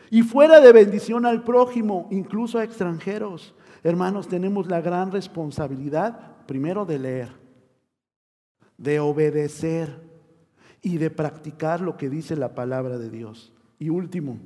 Y 0.10 0.24
fuera 0.24 0.60
de 0.60 0.72
bendición 0.72 1.26
al 1.26 1.44
prójimo, 1.44 2.08
incluso 2.10 2.58
a 2.58 2.64
extranjeros. 2.64 3.54
Hermanos, 3.84 4.28
tenemos 4.28 4.68
la 4.68 4.82
gran 4.82 5.12
responsabilidad 5.12 6.38
primero 6.48 6.86
de 6.86 6.98
leer, 6.98 7.30
de 8.78 9.00
obedecer 9.00 10.02
y 10.82 10.98
de 10.98 11.12
practicar 11.12 11.82
lo 11.82 11.98
que 11.98 12.10
dice 12.10 12.36
la 12.36 12.56
palabra 12.56 12.98
de 12.98 13.12
Dios. 13.12 13.54
Y 13.78 13.90
último, 13.90 14.40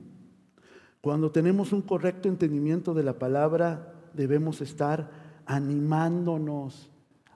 cuando 1.00 1.32
tenemos 1.32 1.72
un 1.72 1.82
correcto 1.82 2.28
entendimiento 2.28 2.94
de 2.94 3.04
la 3.04 3.14
palabra, 3.14 3.94
debemos 4.14 4.62
estar 4.62 5.21
animándonos 5.52 6.90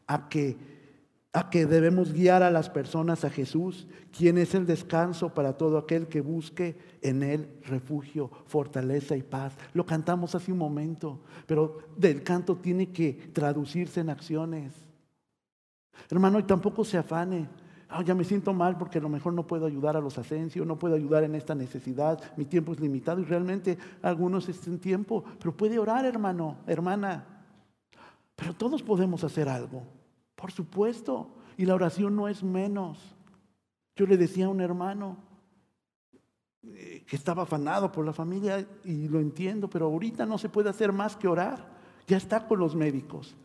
a 0.07 0.29
que 0.29 0.75
a 1.35 1.49
que 1.49 1.65
debemos 1.65 2.13
guiar 2.13 2.43
a 2.43 2.49
las 2.49 2.69
personas 2.69 3.25
a 3.25 3.29
Jesús, 3.29 3.87
quien 4.17 4.37
es 4.37 4.55
el 4.55 4.65
descanso 4.65 5.33
para 5.33 5.57
todo 5.57 5.77
aquel 5.77 6.07
que 6.07 6.21
busque 6.21 6.77
en 7.01 7.23
Él 7.23 7.49
refugio, 7.65 8.31
fortaleza 8.45 9.17
y 9.17 9.21
paz. 9.21 9.53
Lo 9.73 9.85
cantamos 9.85 10.33
hace 10.33 10.53
un 10.53 10.57
momento, 10.59 11.19
pero 11.45 11.79
del 11.97 12.23
canto 12.23 12.55
tiene 12.55 12.93
que 12.93 13.31
traducirse 13.33 13.99
en 13.99 14.11
acciones. 14.11 14.73
Hermano, 16.09 16.39
y 16.39 16.43
tampoco 16.43 16.85
se 16.85 16.97
afane. 16.97 17.49
Ah, 17.89 18.01
ya 18.01 18.15
me 18.15 18.23
siento 18.23 18.53
mal 18.53 18.77
porque 18.77 18.99
a 18.99 19.01
lo 19.01 19.09
mejor 19.09 19.33
no 19.33 19.45
puedo 19.45 19.65
ayudar 19.65 19.97
a 19.97 20.01
los 20.01 20.17
ascensios, 20.17 20.65
no 20.65 20.79
puedo 20.79 20.95
ayudar 20.95 21.25
en 21.25 21.35
esta 21.35 21.53
necesidad, 21.53 22.17
mi 22.37 22.45
tiempo 22.45 22.71
es 22.71 22.79
limitado 22.79 23.19
y 23.19 23.25
realmente 23.25 23.77
algunos 24.01 24.47
estén 24.47 24.79
tiempo, 24.79 25.25
pero 25.37 25.51
puede 25.51 25.77
orar, 25.79 26.05
hermano, 26.05 26.59
hermana. 26.65 27.34
Pero 28.35 28.53
todos 28.53 28.83
podemos 28.83 29.23
hacer 29.23 29.49
algo. 29.49 29.83
Por 30.35 30.51
supuesto. 30.51 31.31
Y 31.57 31.65
la 31.65 31.75
oración 31.75 32.15
no 32.15 32.27
es 32.27 32.43
menos. 32.43 33.15
Yo 33.95 34.05
le 34.05 34.17
decía 34.17 34.47
a 34.47 34.49
un 34.49 34.59
hermano 34.59 35.17
eh, 36.63 37.03
que 37.07 37.15
estaba 37.15 37.43
afanado 37.43 37.91
por 37.91 38.05
la 38.05 38.11
familia 38.11 38.67
y 38.83 39.07
lo 39.07 39.19
entiendo, 39.19 39.69
pero 39.69 39.85
ahorita 39.85 40.25
no 40.25 40.37
se 40.37 40.49
puede 40.49 40.69
hacer 40.69 40.91
más 40.91 41.15
que 41.15 41.27
orar. 41.27 41.75
Ya 42.07 42.17
está 42.17 42.45
con 42.47 42.59
los 42.59 42.75
médicos. 42.75 43.35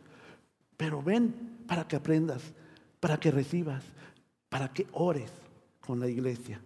Pero 0.75 1.01
ven 1.01 1.63
para 1.67 1.87
que 1.87 1.95
aprendas, 1.95 2.43
para 2.99 3.17
que 3.17 3.31
recibas, 3.31 3.85
para 4.49 4.73
que 4.73 4.87
ores 4.91 5.31
con 5.79 5.99
la 5.99 6.07
iglesia. 6.09 6.61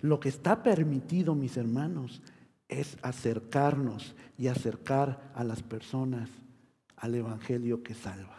Lo 0.00 0.20
que 0.20 0.28
está 0.28 0.62
permitido, 0.62 1.34
mis 1.34 1.56
hermanos, 1.56 2.20
es 2.80 2.96
acercarnos 3.02 4.14
y 4.38 4.48
acercar 4.48 5.32
a 5.34 5.44
las 5.44 5.62
personas 5.62 6.28
al 6.96 7.14
Evangelio 7.14 7.82
que 7.82 7.94
salva. 7.94 8.36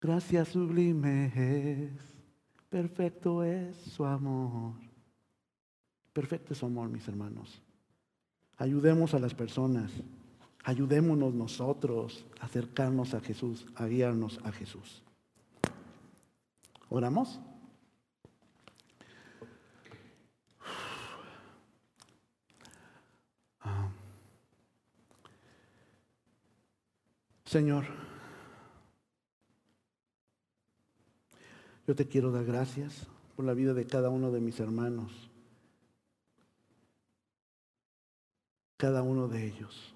Gracias 0.00 0.48
sublime 0.48 1.32
es, 1.34 1.90
perfecto 2.68 3.42
es 3.42 3.76
su 3.76 4.04
amor. 4.04 4.74
Perfecto 6.12 6.52
es 6.52 6.58
su 6.58 6.66
amor, 6.66 6.88
mis 6.90 7.08
hermanos. 7.08 7.60
Ayudemos 8.56 9.14
a 9.14 9.18
las 9.18 9.34
personas, 9.34 9.90
ayudémonos 10.62 11.34
nosotros 11.34 12.26
a 12.40 12.44
acercarnos 12.44 13.14
a 13.14 13.20
Jesús, 13.20 13.66
a 13.74 13.86
guiarnos 13.86 14.38
a 14.44 14.52
Jesús. 14.52 15.02
¿Oramos? 16.88 17.40
Señor, 27.54 27.84
yo 31.86 31.94
te 31.94 32.08
quiero 32.08 32.32
dar 32.32 32.44
gracias 32.44 33.06
por 33.36 33.44
la 33.44 33.54
vida 33.54 33.74
de 33.74 33.86
cada 33.86 34.10
uno 34.10 34.32
de 34.32 34.40
mis 34.40 34.58
hermanos, 34.58 35.30
cada 38.76 39.02
uno 39.02 39.28
de 39.28 39.46
ellos, 39.46 39.94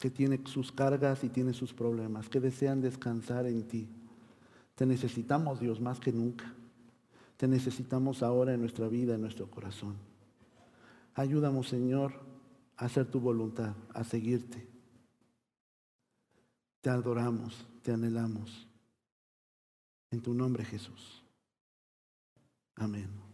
que 0.00 0.10
tiene 0.10 0.40
sus 0.46 0.72
cargas 0.72 1.22
y 1.22 1.28
tiene 1.28 1.52
sus 1.52 1.72
problemas, 1.72 2.28
que 2.28 2.40
desean 2.40 2.80
descansar 2.80 3.46
en 3.46 3.62
ti. 3.68 3.88
Te 4.74 4.84
necesitamos, 4.84 5.60
Dios, 5.60 5.80
más 5.80 6.00
que 6.00 6.10
nunca. 6.10 6.52
Te 7.36 7.46
necesitamos 7.46 8.24
ahora 8.24 8.52
en 8.52 8.62
nuestra 8.62 8.88
vida, 8.88 9.14
en 9.14 9.20
nuestro 9.20 9.48
corazón. 9.48 9.94
Ayúdanos, 11.14 11.68
Señor, 11.68 12.14
a 12.76 12.86
hacer 12.86 13.06
tu 13.06 13.20
voluntad, 13.20 13.76
a 13.94 14.02
seguirte. 14.02 14.67
Te 16.80 16.90
adoramos, 16.90 17.66
te 17.82 17.92
anhelamos. 17.92 18.66
En 20.10 20.22
tu 20.22 20.32
nombre, 20.32 20.64
Jesús. 20.64 21.22
Amén. 22.76 23.27